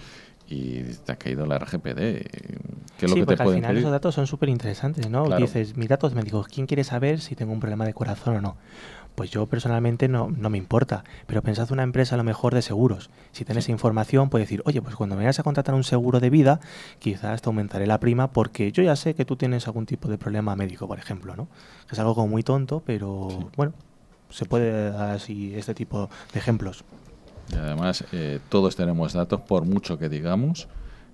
[0.51, 1.95] y te ha caído la RGPD.
[1.95, 5.29] ¿Qué es lo que te al final esos datos son súper interesantes, ¿no?
[5.37, 8.57] Dices, mis datos médicos, ¿quién quiere saber si tengo un problema de corazón o no?
[9.15, 12.61] Pues yo personalmente no, no me importa, pero pensad una empresa a lo mejor de
[12.61, 13.09] seguros.
[13.31, 16.29] Si tienes información, puedes decir, oye, pues cuando me vayas a contratar un seguro de
[16.29, 16.59] vida,
[16.99, 20.17] quizás te aumentaré la prima porque yo ya sé que tú tienes algún tipo de
[20.17, 21.47] problema médico, por ejemplo, ¿no?
[21.91, 23.73] Es algo como muy tonto, pero bueno,
[24.29, 26.83] se puede dar así este tipo de ejemplos.
[27.51, 30.67] Y además, eh, todos tenemos datos, por mucho que digamos,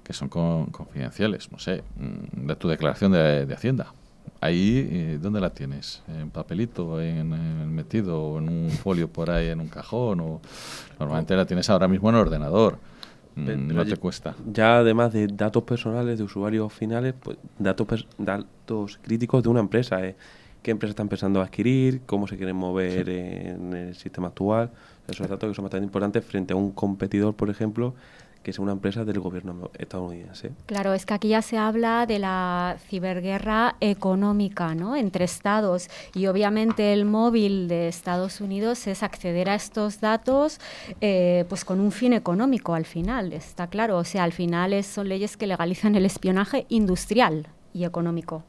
[0.03, 1.51] que son confidenciales.
[1.51, 3.93] No sé, mm, de tu declaración de Hacienda.
[4.41, 6.03] Ahí, eh, ¿dónde la tienes?
[6.07, 10.19] ¿En papelito, en, metido, o en un folio por ahí, en un cajón?
[10.19, 10.41] O,
[10.99, 12.77] normalmente la tienes ahora mismo en ordenador.
[13.35, 14.35] Mm, no te cuesta.
[14.51, 20.03] Ya además de datos personales de usuarios finales, pues datos, datos críticos de una empresa.
[20.03, 20.15] ¿eh?
[20.63, 22.01] ¿Qué empresa está empezando a adquirir?
[22.05, 24.71] ¿Cómo se quieren mover en el sistema actual?
[25.07, 27.93] Esos datos que son bastante importantes frente a un competidor, por ejemplo,
[28.47, 30.53] que es una empresa del gobierno estadounidense.
[30.67, 34.95] Claro, es que aquí ya se habla de la ciberguerra económica ¿no?
[34.95, 40.61] entre estados y obviamente el móvil de Estados Unidos es acceder a estos datos
[41.01, 43.97] eh, pues con un fin económico al final, está claro.
[43.97, 48.45] O sea, al final son leyes que legalizan el espionaje industrial y económico.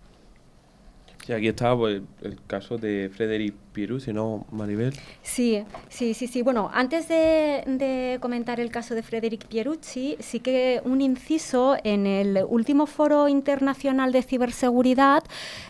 [1.29, 4.95] Sí, aquí estaba pues, el caso de Frederic Pierucci, ¿no, Maribel?
[5.23, 6.41] Sí, sí, sí, sí.
[6.41, 12.43] Bueno, antes de, comentar el caso de Frederic Pierucci, sí que un inciso en el
[12.49, 15.23] último foro internacional de ciberseguridad,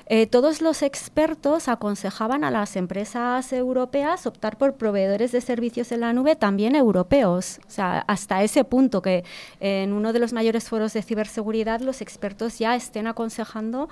[0.07, 6.01] eh, todos los expertos aconsejaban a las empresas europeas optar por proveedores de servicios en
[6.01, 7.59] la nube también europeos.
[7.66, 9.25] O sea, hasta ese punto que
[9.59, 13.88] en uno de los mayores foros de ciberseguridad los expertos ya estén aconsejando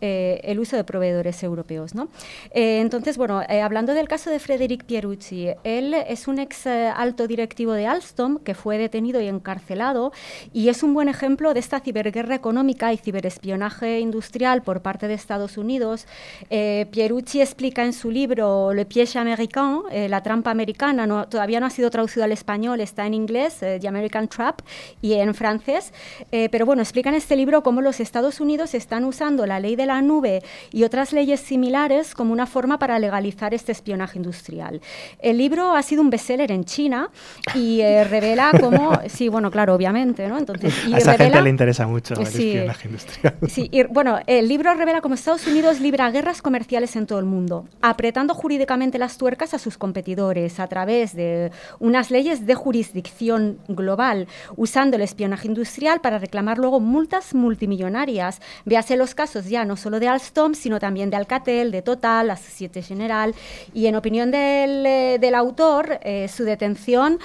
[0.00, 1.09] eh, el uso de proveedores
[1.42, 1.94] europeos.
[1.94, 2.08] ¿no?
[2.52, 7.26] Eh, entonces, bueno, eh, hablando del caso de Frederic Pierucci, él es un ex alto
[7.26, 10.12] directivo de Alstom que fue detenido y encarcelado
[10.52, 15.14] y es un buen ejemplo de esta ciberguerra económica y ciberespionaje industrial por parte de
[15.14, 16.06] Estados Unidos.
[16.48, 21.70] Pierucci explica en su libro Le piège américain, la trampa americana, no, todavía no ha
[21.70, 24.60] sido traducido al español, está en inglés, The American Trap,
[25.00, 25.92] y en francés,
[26.30, 29.86] pero bueno, explica en este libro cómo los Estados Unidos están usando la ley de
[29.86, 30.42] la nube
[30.72, 34.80] y otras leyes similares como una forma para legalizar este espionaje industrial.
[35.18, 37.10] El libro ha sido un bestseller en China
[37.54, 40.38] y eh, revela cómo, sí, bueno, claro, obviamente, ¿no?
[40.38, 43.34] Entonces, y a esa gente le interesa mucho el espionaje industrial.
[43.48, 47.24] Sí, y, bueno, el libro revela cómo Estados Unidos libra guerras comerciales en todo el
[47.24, 53.58] mundo, apretando jurídicamente las tuercas a sus competidores a través de unas leyes de jurisdicción
[53.68, 58.40] global, usando el espionaje industrial para reclamar luego multas multimillonarias.
[58.64, 62.36] Véase los casos ya no solo de Alstom, sino también de Alcatel, de Total, la
[62.36, 63.34] Societe General.
[63.72, 67.18] Y en opinión del, eh, autor, eh, su detención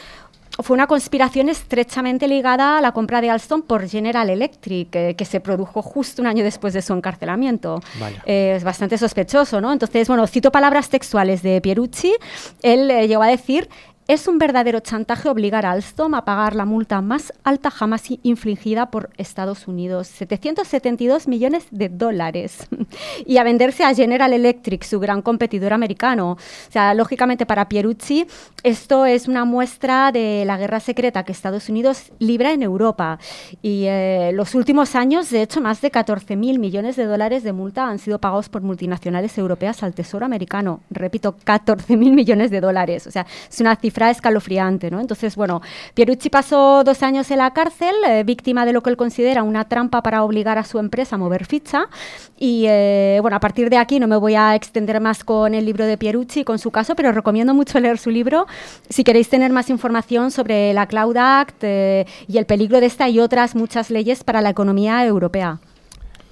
[0.59, 5.26] fue una conspiración estrechamente ligada a la compra de Alstom por General Electric, eh, que
[5.26, 7.82] se produjo justo un año después de su encarcelamiento.
[8.26, 9.74] es bastante sospechoso, ¿no?
[9.74, 12.13] Entonces, bueno, cito palabras textuales de Pierucci.
[12.61, 13.68] Él llegó a decir,
[14.08, 18.91] es un verdadero chantaje obligar a Alstom a pagar la multa más alta jamás infligida
[18.91, 22.68] por Estados Unidos, 772 millones de dólares,
[23.26, 26.34] y a venderse a General Electric, su gran competidor americano.
[26.34, 28.28] O sea, lógicamente para Pierucci
[28.62, 33.20] esto es una muestra de la guerra secreta que Estados Unidos libra en Europa.
[33.62, 37.88] Y eh, los últimos años, de hecho, más de 14.000 millones de dólares de multa
[37.88, 40.82] han sido pagados por multinacionales europeas al Tesoro americano.
[40.89, 43.08] Repito, 14.000 millones de dólares.
[43.08, 45.00] O sea, es una cifra escalofriante, ¿no?
[45.00, 45.62] Entonces, bueno,
[45.93, 49.66] Pierucci pasó dos años en la cárcel, eh, víctima de lo que él considera una
[49.66, 51.88] trampa para obligar a su empresa a mover ficha.
[52.38, 55.66] Y eh, bueno, a partir de aquí no me voy a extender más con el
[55.66, 58.48] libro de Pierucci, con su caso, pero recomiendo mucho leer su libro
[58.89, 63.10] si queréis tener más información sobre la Cloud Act eh, y el peligro de esta
[63.10, 65.60] y otras muchas leyes para la economía europea.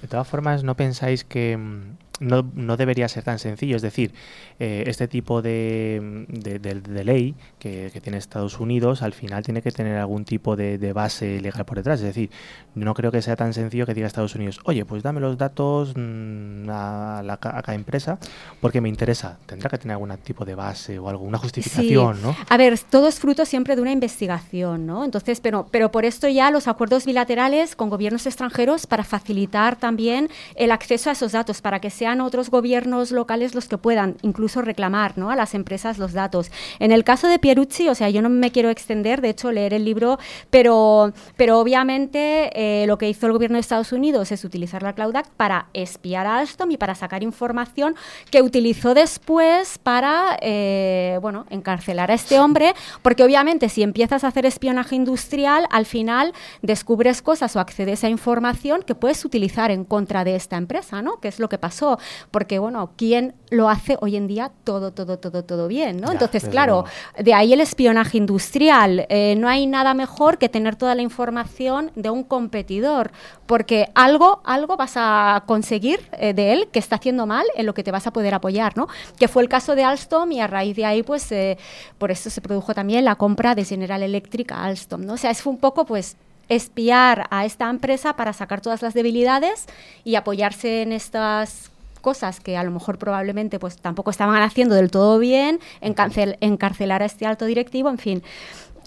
[0.02, 3.76] De todas formas, ¿no pensáis que mm, no, no, debería ser tan sencillo.
[3.76, 4.12] Es decir,
[4.58, 9.98] eh, este tipo de, de, ley que, tiene Estados Unidos al final tiene que tener
[9.98, 12.00] algún tipo de, base legal por detrás.
[12.00, 12.30] Es decir,
[12.74, 15.94] no creo que sea tan sencillo que diga Estados Unidos, oye, pues dame los datos
[15.96, 18.18] mm, a, la, a cada empresa
[18.60, 19.38] porque me interesa.
[19.46, 22.36] Tendrá que tener algún tipo de base o alguna justificación, ¿no?
[22.48, 25.04] A ver, todo es fruto siempre de una investigación, ¿no?
[25.04, 30.28] Entonces, pero, pero por esto ya los acuerdos bilaterales con gobiernos extranjeros para facilitar también
[30.56, 34.62] el acceso a esos datos, para que sean otros gobiernos locales los que puedan incluso
[34.62, 35.30] reclamar ¿no?
[35.30, 36.50] a las empresas los datos.
[36.78, 39.74] En el caso de Pierucci, o sea, yo no me quiero extender, de hecho, leer
[39.74, 40.18] el libro,
[40.50, 44.94] pero, pero obviamente eh, lo que hizo el gobierno de Estados Unidos es utilizar la
[44.94, 47.94] Cloud Act para espiar a Alstom y para sacar información
[48.30, 54.28] que utilizó después para, eh, bueno, encarcelar a este hombre, porque obviamente si empiezas a
[54.28, 59.84] hacer espionaje industrial, al final descubres cosas o accedes a información que puedes utilizar en
[59.84, 61.20] contra de esta empresa, ¿no?
[61.20, 61.93] Que es lo que pasó
[62.30, 66.10] porque bueno, ¿quién lo hace hoy en día todo, todo, todo, todo bien, ¿no?
[66.10, 66.84] Entonces, claro,
[67.18, 69.06] de ahí el espionaje industrial.
[69.08, 73.12] Eh, no hay nada mejor que tener toda la información de un competidor,
[73.46, 77.74] porque algo, algo vas a conseguir eh, de él que está haciendo mal en lo
[77.74, 78.88] que te vas a poder apoyar, ¿no?
[79.18, 81.58] Que fue el caso de Alstom y a raíz de ahí, pues, eh,
[81.98, 85.14] por eso se produjo también la compra de General Electric a Alstom, ¿no?
[85.14, 86.16] O sea, es un poco, pues,
[86.48, 89.66] espiar a esta empresa para sacar todas las debilidades
[90.04, 91.70] y apoyarse en estas
[92.04, 97.06] cosas que a lo mejor probablemente pues tampoco estaban haciendo del todo bien, encarcelar a
[97.06, 98.22] este alto directivo, en fin.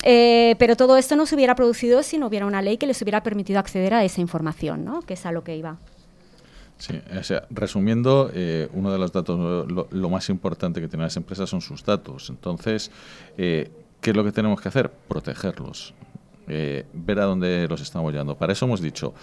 [0.04, 3.02] Eh, pero todo esto no se hubiera producido si no hubiera una ley que les
[3.02, 5.02] hubiera permitido acceder a esa información, ¿no?
[5.02, 5.78] que es a lo que iba.
[6.78, 11.18] Sí, o sea, resumiendo, eh, uno de los datos, lo, más importante que tienen las
[11.18, 12.30] empresas son sus datos.
[12.30, 12.92] Entonces,
[13.36, 14.92] eh, ¿qué es lo que tenemos que hacer?
[15.08, 15.96] Protegerlos.
[16.46, 18.38] ver a dónde los estamos llevando.
[18.38, 19.16] Para eso hemos dicho,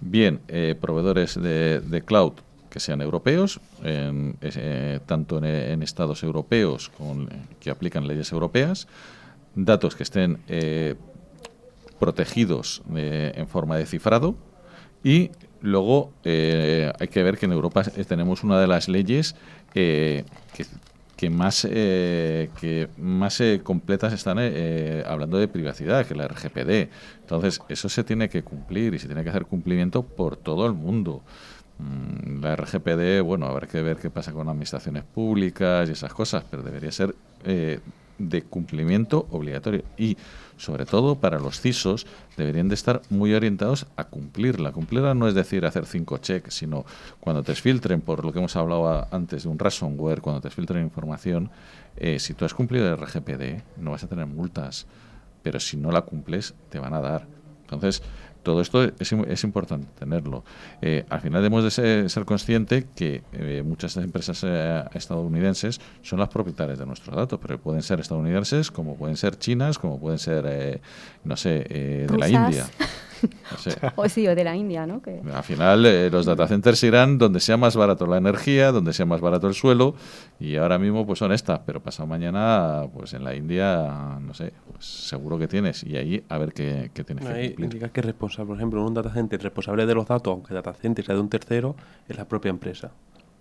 [0.00, 0.40] bien,
[0.80, 2.32] proveedores de cloud,
[2.72, 7.28] que sean europeos, eh, tanto en, estados europeos con,
[7.60, 8.88] que aplican leyes europeas,
[9.54, 10.94] datos que estén eh,
[11.98, 14.34] protegidos eh, en forma de cifrado,
[15.04, 19.34] Y luego eh, hay que ver que en Europa tenemos una de las leyes
[19.74, 20.24] que,
[21.16, 24.38] que más que más completas están
[25.06, 26.90] hablando de privacidad que la RGPD
[27.22, 30.72] entonces eso se tiene que cumplir y se tiene que hacer cumplimiento por todo el
[30.72, 31.22] mundo
[32.40, 36.62] la RGPD, bueno, habrá que ver qué pasa con administraciones públicas y esas cosas, pero
[36.62, 37.14] debería ser
[37.44, 37.80] eh,
[38.18, 39.84] de cumplimiento obligatorio.
[39.96, 40.16] Y,
[40.56, 42.06] sobre todo, para los CISOs,
[42.36, 44.72] deberían de estar muy orientados a cumplirla.
[44.72, 46.84] Cumplirla no es decir hacer cinco checks, sino
[47.20, 50.82] cuando te filtren, por lo que hemos hablado antes de un ransomware, cuando te filtren
[50.82, 51.50] información,
[51.96, 54.86] eh, si tú has cumplido el RGPD, no vas a tener multas,
[55.42, 57.26] pero si no la cumples, te van a dar.
[57.62, 58.02] Entonces,
[58.42, 60.44] todo esto es, es importante tenerlo.
[60.80, 66.18] Eh, al final debemos de ser, ser conscientes que eh, muchas empresas eh, estadounidenses son
[66.18, 70.18] las propietarias de nuestros datos, pero pueden ser estadounidenses, como pueden ser chinas, como pueden
[70.18, 70.80] ser,
[71.24, 71.50] no sé,
[72.08, 72.66] de la India.
[73.96, 75.02] o sí, o de la India, ¿no?
[75.32, 79.06] Al final eh, los data centers irán donde sea más barato la energía, donde sea
[79.06, 79.94] más barato el suelo,
[80.40, 84.52] y ahora mismo pues son estas, pero pasado mañana pues en la India, no sé,
[84.70, 87.60] pues seguro que tienes, y ahí a ver qué, tienes que cumplir.
[87.60, 90.74] indica que responsable, por ejemplo, un data center responsable de los datos, aunque el data
[90.74, 91.76] center sea de un tercero,
[92.08, 92.90] es la propia empresa.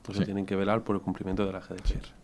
[0.01, 2.21] Pues tienen que velar por el cumplimiento de la GDPR.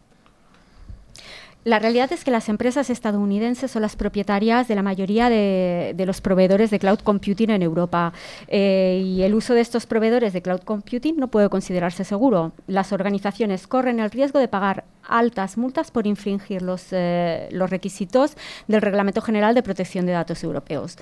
[1.67, 6.21] La realidad es que las empresas estadounidenses son las propietarias de la mayoría de, los
[6.21, 8.13] proveedores de cloud computing en Europa
[8.47, 12.53] eh, y el uso de estos proveedores de cloud computing no puede considerarse seguro.
[12.67, 18.35] Las organizaciones corren el riesgo de pagar altas multas por infringir los, eh, los requisitos
[18.67, 20.97] del Reglamento General de Protección de Datos Europeos.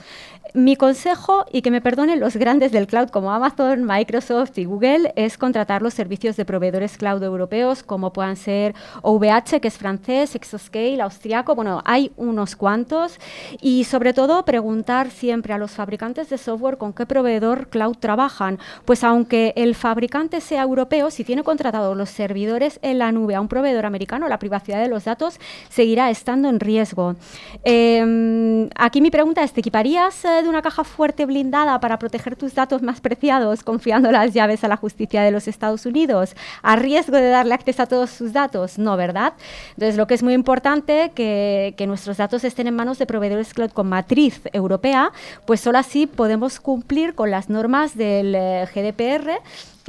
[0.53, 5.11] Mi consejo, y que me perdonen los grandes del cloud como Amazon, Microsoft y Google,
[5.17, 10.35] es contratar los servicios de proveedores cloud europeos como puedan ser OVH, que es francés,
[10.35, 13.19] Exoscale, austriaco, bueno, hay unos cuantos,
[13.61, 18.59] y sobre todo preguntar siempre a los fabricantes de software con qué proveedor cloud trabajan,
[18.85, 23.41] pues aunque el fabricante sea europeo, si tiene contratado los servidores en la nube a
[23.41, 23.94] un proveedor americano,
[24.27, 25.39] la privacidad de los datos
[25.69, 27.15] seguirá estando en riesgo.
[27.63, 32.35] Em, aquí mi pregunta es, ¿te equiparías eh, de una caja fuerte blindada para proteger
[32.35, 36.75] tus datos más preciados confiando las llaves a la justicia de los Estados Unidos a
[36.75, 38.77] riesgo de darle acceso a todos sus datos?
[38.77, 39.33] No, ¿verdad?
[39.69, 43.53] Entonces, lo que es muy importante que, que nuestros datos estén en manos de proveedores
[43.53, 45.11] cloud con matriz europea,
[45.45, 49.41] pues solo así podemos cumplir con las normas del eh, GDPR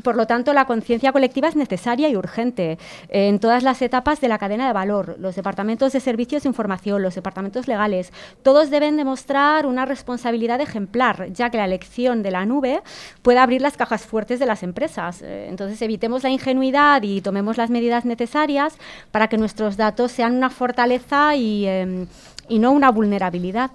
[0.02, 2.78] por lo tanto, la conciencia colectiva es necesaria y urgente
[3.08, 5.16] en todas las etapas de la cadena de valor.
[5.18, 11.32] Los departamentos de servicios de información, los departamentos legales, todos deben demostrar una responsabilidad ejemplar,
[11.32, 12.82] ya que la elección de la nube
[13.22, 15.22] puede abrir las cajas fuertes de las empresas.
[15.22, 18.76] Eh, entonces, evitemos la ingenuidad y tomemos las medidas necesarias
[19.10, 22.06] para que nuestros datos sean una fortaleza y, em,
[22.48, 23.70] y no una vulnerabilidad.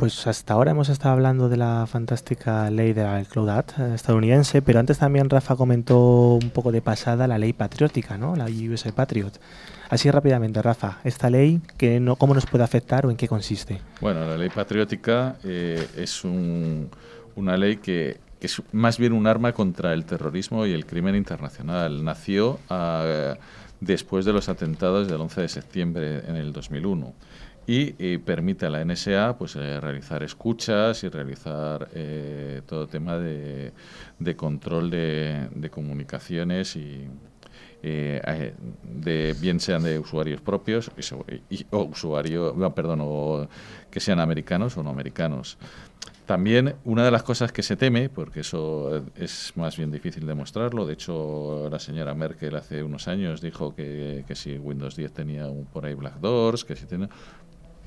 [0.00, 4.62] Pues hasta ahora hemos estado hablando de la fantástica ley de la Cloud Act estadounidense,
[4.62, 8.34] pero antes también Rafa comentó un poco de pasada la ley patriótica, ¿no?
[8.34, 9.38] La USA Patriot.
[9.90, 13.82] Así rápidamente, Rafa, esta ley, que no, ¿cómo nos puede afectar o en qué consiste?
[14.00, 19.92] Bueno, la ley patriótica eh, es una ley que, es más bien un arma contra
[19.92, 22.02] el terrorismo y el crimen internacional.
[22.02, 23.34] Nació ah,
[23.80, 27.12] después de los atentados del 11 de septiembre en el 2001
[27.66, 33.72] y, permite a la NSA pues, eh, realizar escuchas y realizar eh, todo tema de,
[34.18, 37.08] de control de, de comunicaciones y,
[37.82, 38.52] eh,
[38.82, 40.90] de bien sean de usuarios propios
[41.70, 43.48] o usuarios perdón o
[43.90, 45.56] que sean americanos o no americanos.
[46.26, 50.86] También una de las cosas que se teme, porque eso es más bien difícil demostrarlo,
[50.86, 55.46] de hecho la señora Merkel hace unos años dijo que, que si Windows 10 tenía
[55.46, 57.08] un, por ahí Black Doors, que si tiene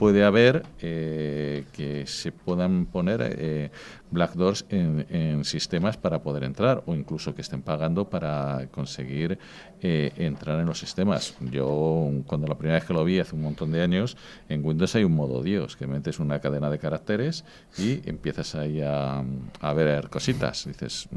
[0.03, 3.71] puede haber eh, que se puedan poner eh,
[4.11, 9.39] black doors en, sistemas para poder entrar o incluso que estén pagando para conseguir
[9.81, 11.35] eh, entrar en los sistemas.
[11.39, 14.17] Yo cuando la primera vez que lo vi hace un montón de años,
[14.49, 17.45] en Windows hay un modo Dios, que metes una cadena de caracteres
[17.77, 19.23] y empiezas ahí a,
[19.61, 20.65] a ver cositas.
[20.65, 21.07] Dices,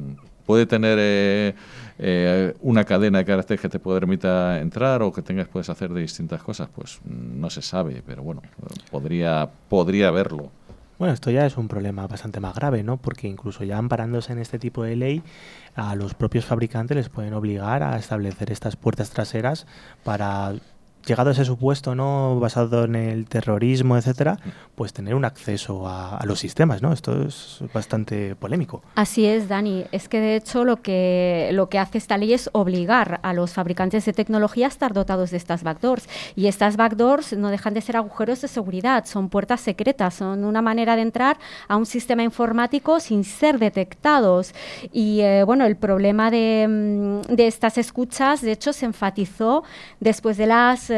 [0.47, 1.55] puede tener eh,
[1.99, 6.01] eh, una cadena de caracteres que te permita entrar o que tengas puedes hacer de
[6.01, 8.43] distintas cosas, pues mm, no se sabe, pero bueno,
[8.91, 10.51] podría podría haberlo.
[10.99, 12.97] Bueno, esto ya es un problema bastante más grave, ¿no?
[12.97, 15.23] Porque incluso ya amparándose en este tipo de ley,
[15.75, 19.67] a los propios fabricantes les pueden obligar a establecer estas puertas traseras
[20.05, 20.55] para
[21.07, 22.39] llegado a ese supuesto, ¿no?
[22.41, 24.39] Basado en el terrorismo, etcétera,
[24.75, 26.93] pues tener un acceso a, los sistemas, ¿no?
[26.93, 28.83] Esto es bastante polémico.
[28.97, 29.85] Así es, Dani.
[29.93, 33.53] Es que de hecho lo que, lo que hace esta ley es obligar a los
[33.53, 36.09] fabricantes de tecnología a estar dotados de estas backdoors.
[36.35, 40.63] Y estas backdoors no dejan de ser agujeros de seguridad, son puertas secretas, son una
[40.63, 41.39] manera de entrar
[41.69, 44.53] a un sistema informático sin ser detectados.
[44.93, 46.67] Y eh, bueno, el problema de,
[47.29, 49.63] mm, de estas escuchas, de hecho, se enfatizó
[50.01, 50.91] después de las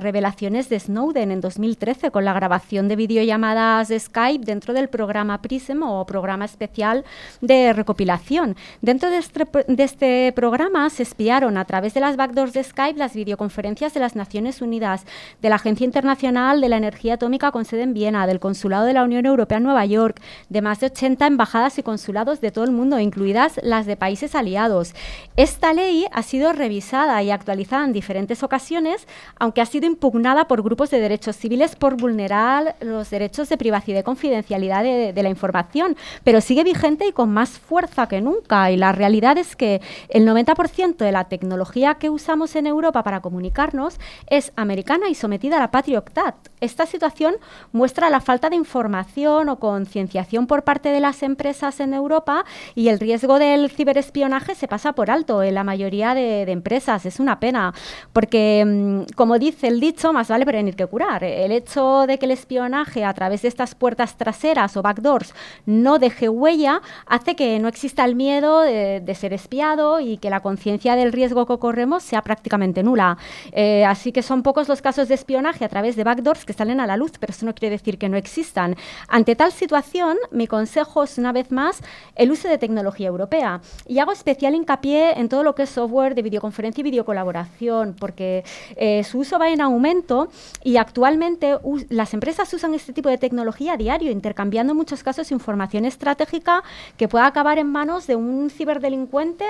[0.00, 5.40] revelaciones de Snowden en 2013 con la grabación de videollamadas de Skype dentro del programa
[5.42, 7.04] PRISM o programa especial
[7.40, 8.56] de recopilación.
[8.82, 12.98] Dentro de este, de este programa se espiaron a través de las backdoors de Skype
[12.98, 15.04] las videoconferencias de las Naciones Unidas,
[15.42, 18.92] de la Agencia Internacional de la Energía Atómica con sede en Viena, del Consulado de
[18.92, 22.64] la Unión Europea en Nueva York, de más de 80 embajadas y consulados de todo
[22.64, 24.94] el mundo, incluidas las de países aliados.
[25.36, 29.06] Esta ley ha sido revisada y actualizada en diferentes ocasiones
[29.38, 34.00] aunque ha sido impugnada por grupos de derechos civiles por vulnerar los derechos de privacidad
[34.00, 38.70] y confidencialidad de, la información, pero sigue vigente y con más fuerza que nunca.
[38.70, 43.20] Y la realidad es que el 90% de la tecnología que usamos en Europa para
[43.20, 46.48] comunicarnos es americana y sometida a la Patriot Act.
[46.60, 47.34] Esta situación
[47.72, 52.88] muestra la falta de información o concienciación por parte de las empresas en Europa y
[52.88, 57.06] el riesgo del ciberespionaje se pasa por alto en la mayoría de, empresas.
[57.06, 57.74] Es una pena,
[58.12, 61.24] porque mm, como dice el dicho, más vale prevenir que curar.
[61.24, 65.98] El hecho de que el espionaje a través de estas puertas traseras o backdoors no
[65.98, 70.94] deje huella hace que no exista el miedo de, ser espiado y que la conciencia
[70.94, 73.18] del riesgo que corremos sea prácticamente nula.
[73.50, 76.78] Eh, así que son pocos los casos de espionaje a través de backdoors que salen
[76.78, 78.76] a la luz, pero eso no quiere decir que no existan.
[79.08, 81.82] Ante tal situación, mi consejo es una vez más
[82.14, 83.60] el uso de tecnología europea.
[83.88, 88.44] Y hago especial hincapié en todo lo que es software de videoconferencia y videocolaboración, porque
[88.76, 90.28] eh, su uso va en aumento
[90.62, 91.56] y actualmente
[91.88, 96.62] las empresas usan este tipo de tecnología a diario, intercambiando en muchos casos información estratégica
[96.98, 99.46] que pueda acabar en manos de un ciberdelincuente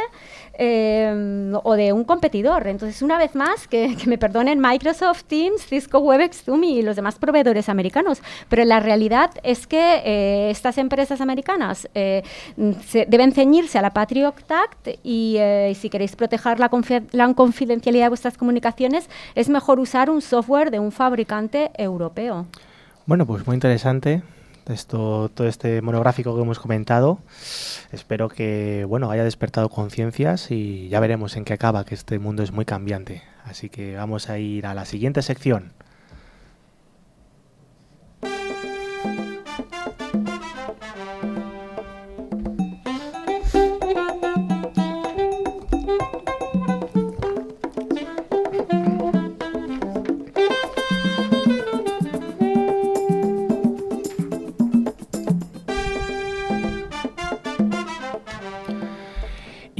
[0.56, 2.68] eh, o de un competidor.
[2.68, 7.16] Entonces, una vez más, que, me perdonen Microsoft Teams, Cisco WebEx, Zoom y los demás
[7.16, 12.22] proveedores americanos, pero la realidad es que eh, estas empresas americanas eh,
[13.08, 15.38] deben ceñirse a la Patriot Act y,
[15.74, 16.70] si queréis proteger la,
[17.12, 22.44] la confidencialidad de vuestras comunicaciones, es mejor usar un software de un fabricante europeo.
[23.06, 24.22] Bueno, pues muy interesante
[24.66, 27.20] esto, todo este monográfico que hemos comentado.
[27.90, 32.42] Espero que bueno haya despertado conciencias y ya veremos en qué acaba, que este mundo
[32.42, 33.22] es muy cambiante.
[33.44, 35.72] Así que vamos a ir a la siguiente sección.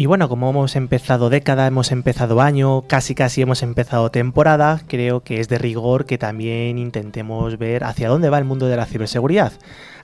[0.07, 5.24] Y bueno, como hemos empezado década, hemos empezado año, casi casi hemos empezado temporada, creo
[5.24, 8.86] que es de rigor que también intentemos ver hacia dónde va el mundo de la
[8.86, 9.52] ciberseguridad.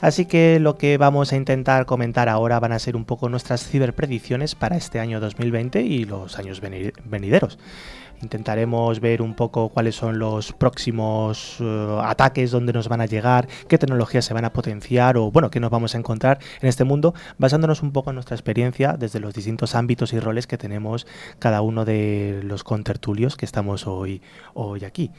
[0.00, 3.64] Así que lo que vamos a intentar comentar ahora van a ser un poco nuestras
[3.64, 7.60] ciberpredicciones para este año 2020 y los años venideros.
[8.22, 13.48] Intentaremos ver un poco cuáles son los próximos eh, ataques, dónde nos van a llegar,
[13.68, 16.84] qué tecnologías se van a potenciar o bueno, qué nos vamos a encontrar en este
[16.84, 21.06] mundo, basándonos un poco en nuestra experiencia desde los distintos ámbitos y roles que tenemos
[21.38, 24.22] cada uno de los contertulios que estamos hoy,
[24.54, 25.10] hoy aquí.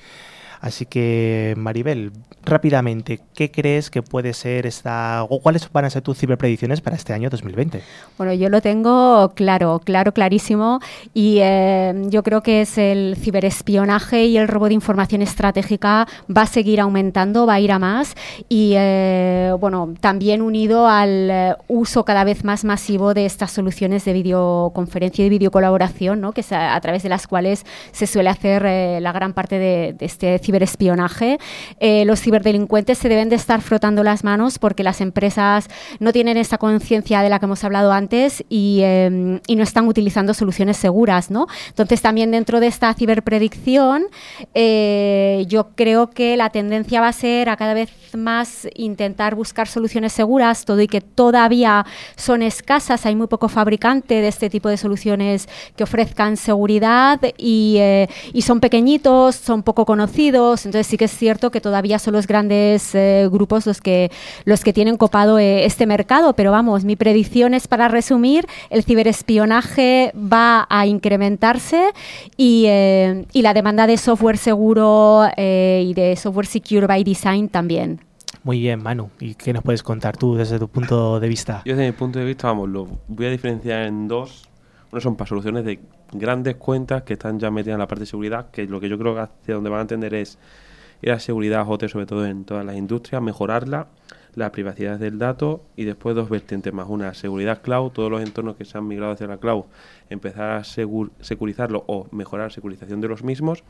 [0.64, 2.14] Así que, Maribel,
[2.46, 6.96] rápidamente, ¿qué crees que puede ser esta, o cuáles van a ser tus ciberpredicciones para
[6.96, 7.82] este año 2020?
[8.18, 10.80] Bueno, yo lo tengo claro, claro, clarísimo,
[11.14, 16.44] y eh, yo creo que es el ciberespionaje y el robo de información estratégica va
[16.44, 18.16] a seguir aumentando, va a ir a más,
[18.48, 24.06] y eh, bueno, también unido al eh, uso cada vez más masivo de estas soluciones
[24.06, 26.32] de videoconferencia y de videocolaboración, ¿no?
[26.32, 30.06] que es a, través de las cuales se suele hacer la gran parte de, de
[30.06, 31.40] este ciberespionaje ciberespionaje,
[31.80, 35.68] eh, los ciberdelincuentes se deben de estar frotando las manos porque las empresas
[36.00, 40.34] no tienen esa conciencia de la que hemos hablado antes y, em, no están utilizando
[40.34, 41.32] soluciones seguras.
[41.32, 41.48] ¿no?
[41.70, 44.06] Entonces, también dentro de esta ciberpredicción,
[44.54, 49.68] eh, yo creo que la tendencia va a ser a cada vez más intentar buscar
[49.68, 51.86] soluciones seguras, todo y que todavía
[52.16, 57.78] son escasas, hay muy poco fabricante de este tipo de soluciones que ofrezcan seguridad y,
[57.80, 62.14] eh, y son pequeñitos, son poco conocidos Entonces sí que es cierto que todavía son
[62.14, 64.12] los grandes eh, grupos los que,
[64.46, 66.34] los que tienen copado eh, este mercado.
[66.34, 71.92] Pero vamos, mi predicción es para resumir, el ciberespionaje va a incrementarse
[72.38, 78.00] y, y la demanda de software seguro y de software secure by design también.
[78.44, 79.10] Muy bien, Manu.
[79.20, 81.62] ¿Y qué nos puedes contar tú desde tu punto de vista?
[81.66, 84.50] Yo desde mi punto de vista, vamos, lo voy a diferenciar en dos.
[84.92, 85.80] Uno son para soluciones de
[86.14, 88.98] grandes cuentas que están ya metidas en la parte de seguridad, que lo que yo
[88.98, 90.38] creo que hacia donde van a entender es
[91.02, 93.88] ir a seguridad OT, sobre todo en todas las industrias, mejorarla,
[94.36, 96.88] la privacidad del dato y después dos vertientes más.
[96.90, 99.66] Una, seguridad cloud, todos los entornos que se han migrado hacia la cloud,
[100.10, 103.64] empezar a securizarlo o mejorar la securización de los mismos.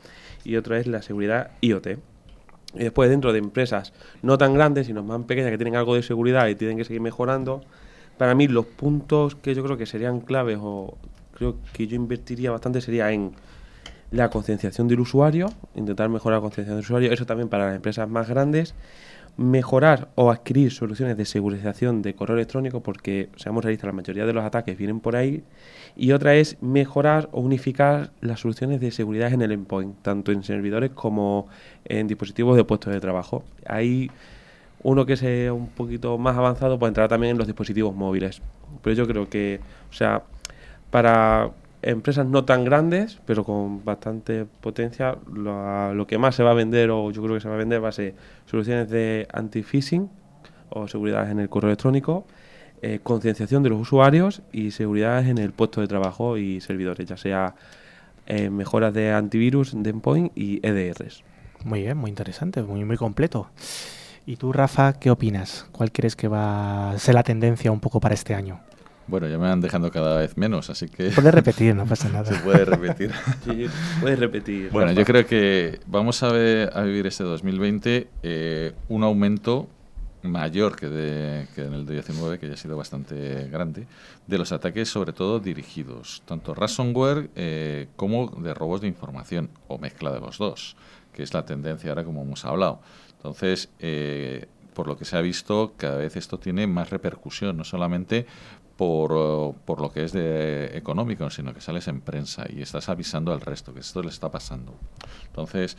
[0.44, 1.98] Y otra es la seguridad IoT
[2.76, 6.04] y después dentro de empresas no tan grandes, sino más pequeñas que tienen algo de
[6.04, 7.62] seguridad y tienen que seguir mejorando,
[8.18, 10.98] para mí los puntos que yo creo que serían claves o
[11.34, 13.34] creo que yo invertiría bastante sería en
[14.12, 18.08] la concienciación del usuario, intentar mejorar la concienciación del usuario, eso también para las empresas
[18.08, 18.76] más grandes,
[19.36, 24.34] mejorar o adquirir soluciones de segurización de correo electrónico, porque seamos realistas, la mayoría de
[24.34, 25.44] los ataques vienen por ahí,
[25.96, 30.44] y otra es mejorar o unificar las soluciones de seguridad en el endpoint, tanto en
[30.44, 31.48] servidores como
[31.86, 33.44] en dispositivos de puestos de trabajo.
[33.66, 34.12] Hay
[34.84, 38.42] uno que sea un poquito más avanzado puede entrar también en los dispositivos móviles.
[38.82, 40.24] Pero yo creo que, o sea,
[40.94, 41.50] para
[41.82, 46.54] empresas no tan grandes, pero con bastante potencia, lo, lo que más se va a
[46.54, 48.14] vender, o yo creo que se va a vender, va a ser
[48.46, 50.08] soluciones de anti-phishing
[50.70, 52.28] o seguridad en el correo electrónico
[52.86, 57.16] eh, concienciación de los usuarios y seguridad en el puesto de trabajo y servidores, ya
[57.16, 57.56] sea
[58.28, 61.24] eh, mejoras de antivirus, de endpoint y EDRs.
[61.64, 63.48] Muy bien, muy interesante, muy, muy completo.
[64.26, 65.66] ¿Y tú, Rafa, qué opinas?
[65.72, 68.60] ¿Cuál crees que va a ser la tendencia un poco para este año?
[69.08, 71.10] Bueno, ya me van dejando cada vez menos, así que...
[71.10, 72.26] Puedes repetir, no pasa nada.
[72.34, 73.12] Se puede repetir.
[73.44, 73.68] sí,
[74.00, 74.70] puedes repetir.
[74.72, 79.68] Bueno, yo creo que vamos a, ver, a vivir este 2020 eh, un aumento
[80.24, 83.88] mayor que, de, que en el 19, que ya ha sido bastante grande,
[84.26, 89.78] de los ataques sobre todo dirigidos, tanto ransomware eh, como de robos de información, o
[89.78, 90.76] mezcla de los dos,
[91.12, 92.80] que es la tendencia ahora como hemos hablado.
[93.18, 97.64] Entonces, eh, por lo que se ha visto, cada vez esto tiene más repercusión, no
[97.64, 98.26] solamente
[98.84, 103.32] por, por, lo que es de económico, sino que sales en prensa y estás avisando
[103.32, 104.74] al resto que esto le está pasando.
[105.28, 105.78] Entonces,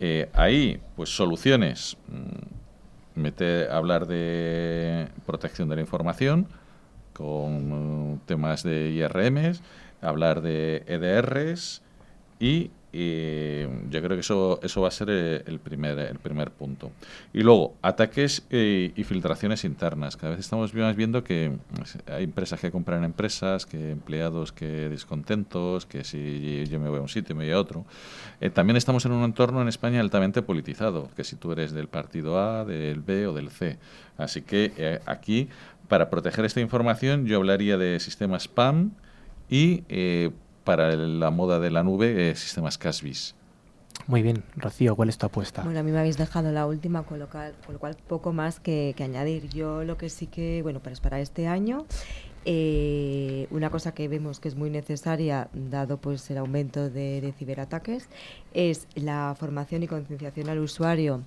[0.00, 1.98] eh, ahí, pues soluciones.
[2.08, 6.48] Mm, mete a hablar de protección de la información
[7.12, 9.60] con uh, temas de IRMs,
[10.00, 11.82] hablar de EDRs
[12.40, 16.50] y y yo creo que eso, eso va a ser eh, el primer, el primer
[16.50, 16.90] punto.
[17.34, 20.16] Y luego, ataques eh, y filtraciones internas.
[20.16, 25.84] Cada vez estamos viendo que pues, hay empresas que compran empresas, que empleados que descontentos,
[25.84, 27.84] que si yo me voy a un sitio y me voy a otro.
[28.40, 31.88] Eh, también estamos en un entorno en España altamente politizado, que si tú eres del
[31.88, 33.76] partido A, del B o del C.
[34.16, 35.48] Así que aquí,
[35.88, 38.92] para proteger esta información, yo hablaría de sistemas spam
[39.50, 39.82] y
[40.68, 43.34] para la moda de la nube, eh, sistemas Casbis.
[44.06, 45.62] Muy bien, Rocío, ¿cuál es tu apuesta?
[45.62, 48.34] Bueno, a mí me habéis dejado la última, con lo cual, con lo cual poco
[48.34, 49.48] más que, añadir.
[49.48, 51.86] Yo lo que sí que, bueno, pues para este año,
[52.44, 57.32] eh, una cosa que vemos que es muy necesaria, dado pues el aumento de, de
[57.32, 58.10] ciberataques,
[58.52, 61.22] es la formación y concienciación al usuario.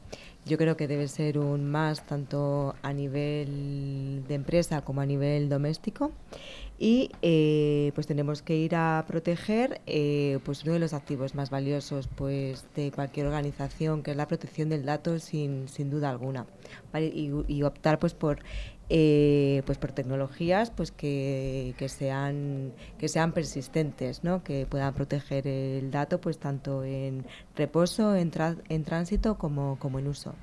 [0.46, 5.50] Yo creo que debe ser un más tanto a nivel de empresa como a nivel
[5.50, 6.12] doméstico
[6.82, 11.52] y eh, pues tenemos que ir a proteger eh, pues uno de los activos más
[11.52, 16.48] valiosos pues de cualquier organización que es la protección del dato sin, sin duda alguna
[16.96, 18.40] y, optar pues por
[18.90, 24.44] eh, pues por tecnologías pues que, que, sean que sean persistentes ¿no?
[24.44, 28.32] que puedan proteger el dato pues tanto en reposo en,
[28.70, 30.34] en tránsito como, como en uso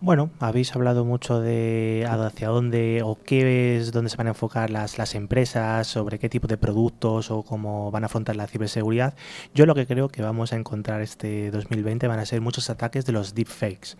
[0.00, 4.70] bueno, habéis hablado mucho de hacia dónde o qué es dónde se van a enfocar
[4.70, 9.14] las, las empresas, sobre qué tipo de productos o cómo van a afrontar la ciberseguridad.
[9.54, 13.04] Yo lo que creo que vamos a encontrar este 2020 van a ser muchos ataques
[13.04, 13.96] de los deepfakes.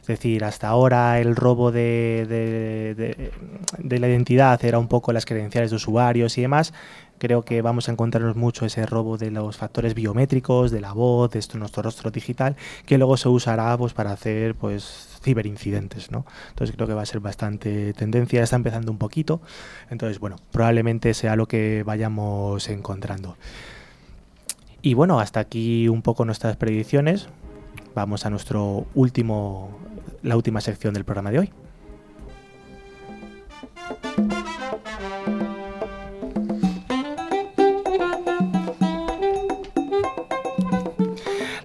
[0.00, 3.32] Es decir, hasta ahora el robo de, de,
[3.78, 6.74] de, la identidad era un poco las credenciales de usuarios y demás.
[7.24, 11.30] Creo que vamos a encontrarnos mucho ese robo de los factores biométricos, de la voz,
[11.30, 12.54] de esto, nuestro rostro digital,
[12.84, 16.26] que luego se usará pues, para hacer pues ciberincidentes, ¿no?
[16.50, 19.40] Entonces creo que va a ser bastante tendencia, está empezando un poquito,
[19.88, 23.38] entonces bueno, probablemente sea lo que vayamos encontrando.
[24.82, 27.28] Y bueno, hasta aquí un poco nuestras predicciones.
[27.94, 29.70] Vamos a nuestro último,
[30.22, 31.52] la última sección del programa de hoy.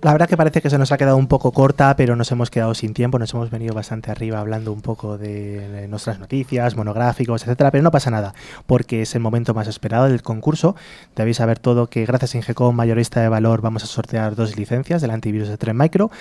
[0.02, 2.50] La verdad que parece que se nos ha quedado un poco corta, pero nos hemos
[2.50, 7.42] quedado sin tiempo, nos hemos venido bastante arriba hablando un poco de nuestras noticias, monográficos,
[7.44, 8.34] etcétera, pero no pasa nada,
[8.66, 10.78] porque es el momento más esperado del concurso.
[11.18, 15.02] Debéis saber todo que gracias a Ingecom Mayorista de Valor vamos a sortear dos licencias
[15.02, 16.12] del antivirus de Tren Micro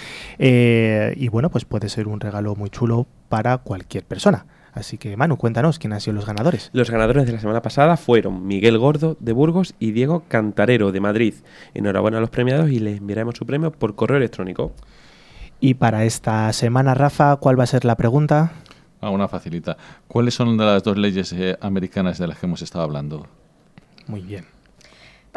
[0.40, 4.44] eh, y bueno, pues puede ser un regalo muy chulo para cualquier persona.
[4.72, 6.70] Así que Manu, cuéntanos quién han sido los ganadores.
[6.72, 11.00] Los ganadores de la semana pasada fueron Miguel Gordo de Burgos y Diego Cantarero de
[11.00, 11.34] Madrid.
[11.74, 14.72] Enhorabuena a los premiados y les enviaremos su premio por correo electrónico.
[15.60, 18.52] Y para esta semana, Rafa, ¿cuál va a ser la pregunta?
[19.00, 19.76] Ah, una facilita.
[20.06, 23.26] ¿Cuáles son las dos leyes eh, americanas de las que hemos estado hablando?
[24.06, 24.44] Muy bien.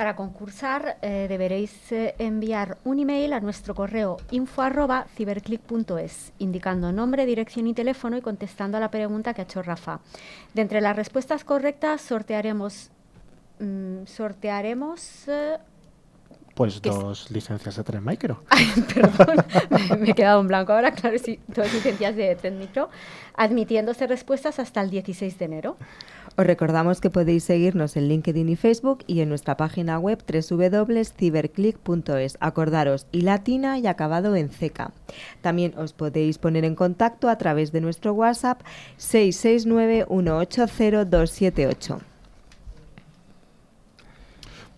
[0.02, 7.68] Para concursar eh, deberéis eh, enviar un email a nuestro correo info@ciberclick.es indicando nombre, dirección
[7.68, 10.00] y teléfono y contestando a la pregunta que ha hecho Rafa.
[10.56, 12.90] De entre las respuestas correctas sortearemos
[13.60, 15.60] mm, sortearemos eh,
[16.62, 18.44] pues dos licencias de Tren Micro.
[18.94, 19.44] perdón,
[20.00, 22.92] me he quedado en blanco ahora, claro, sí, dos licencias de Tren Micro,
[23.36, 25.76] admitiéndose respuestas hasta el 16 de enero.
[26.38, 32.38] Os recordamos que podéis seguirnos en LinkedIn y Facebook y en nuestra página web www.ciberclick.es.
[32.40, 34.92] Acordaros, y latina y acabado en CK.
[35.42, 38.62] También os podéis poner en contacto a través de nuestro WhatsApp
[38.98, 42.11] 669 180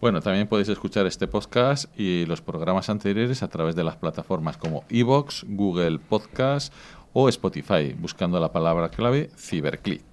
[0.03, 4.57] Bueno, también podéis escuchar este podcast y los programas anteriores a través de las plataformas
[4.57, 6.73] como Evox, Google Podcast
[7.13, 10.03] o Spotify, buscando la palabra clave Ciberclick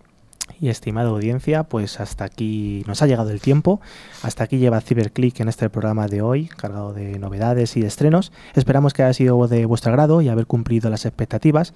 [0.60, 3.80] y estimada audiencia, pues hasta aquí nos ha llegado el tiempo.
[4.22, 8.32] Hasta aquí lleva CiberClick en este programa de hoy, cargado de novedades y de estrenos.
[8.54, 11.72] Esperamos que haya sido de vuestro agrado y haber cumplido las expectativas.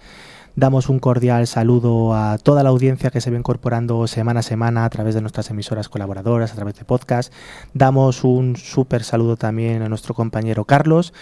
[0.56, 4.84] Damos un cordial saludo a toda la audiencia que se ve incorporando semana a semana
[4.84, 7.32] a través de nuestras emisoras colaboradoras, a través de podcast.
[7.72, 11.12] Damos un súper saludo también a nuestro compañero Carlos,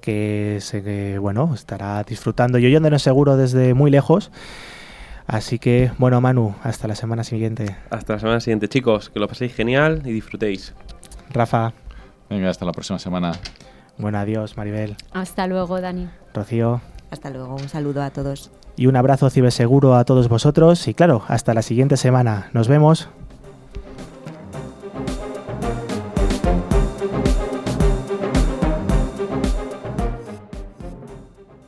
[0.00, 4.32] que se, bueno, estará disfrutando y oyéndonos seguro desde muy lejos.
[5.28, 7.76] Así que, bueno, Manu, hasta la semana siguiente.
[7.90, 9.08] Hasta la semana siguiente, chicos.
[9.10, 10.74] Que lo paséis genial y disfrutéis.
[11.30, 11.74] Rafa.
[12.28, 13.32] Venga, hasta la próxima semana.
[13.98, 14.96] Bueno, adiós, Maribel.
[15.12, 16.08] Hasta luego, Dani.
[16.34, 16.80] Rocío.
[17.12, 18.50] Hasta luego, un saludo a todos.
[18.76, 20.88] Y un abrazo ciberseguro a todos vosotros.
[20.88, 22.50] Y claro, hasta la siguiente semana.
[22.52, 23.08] Nos vemos.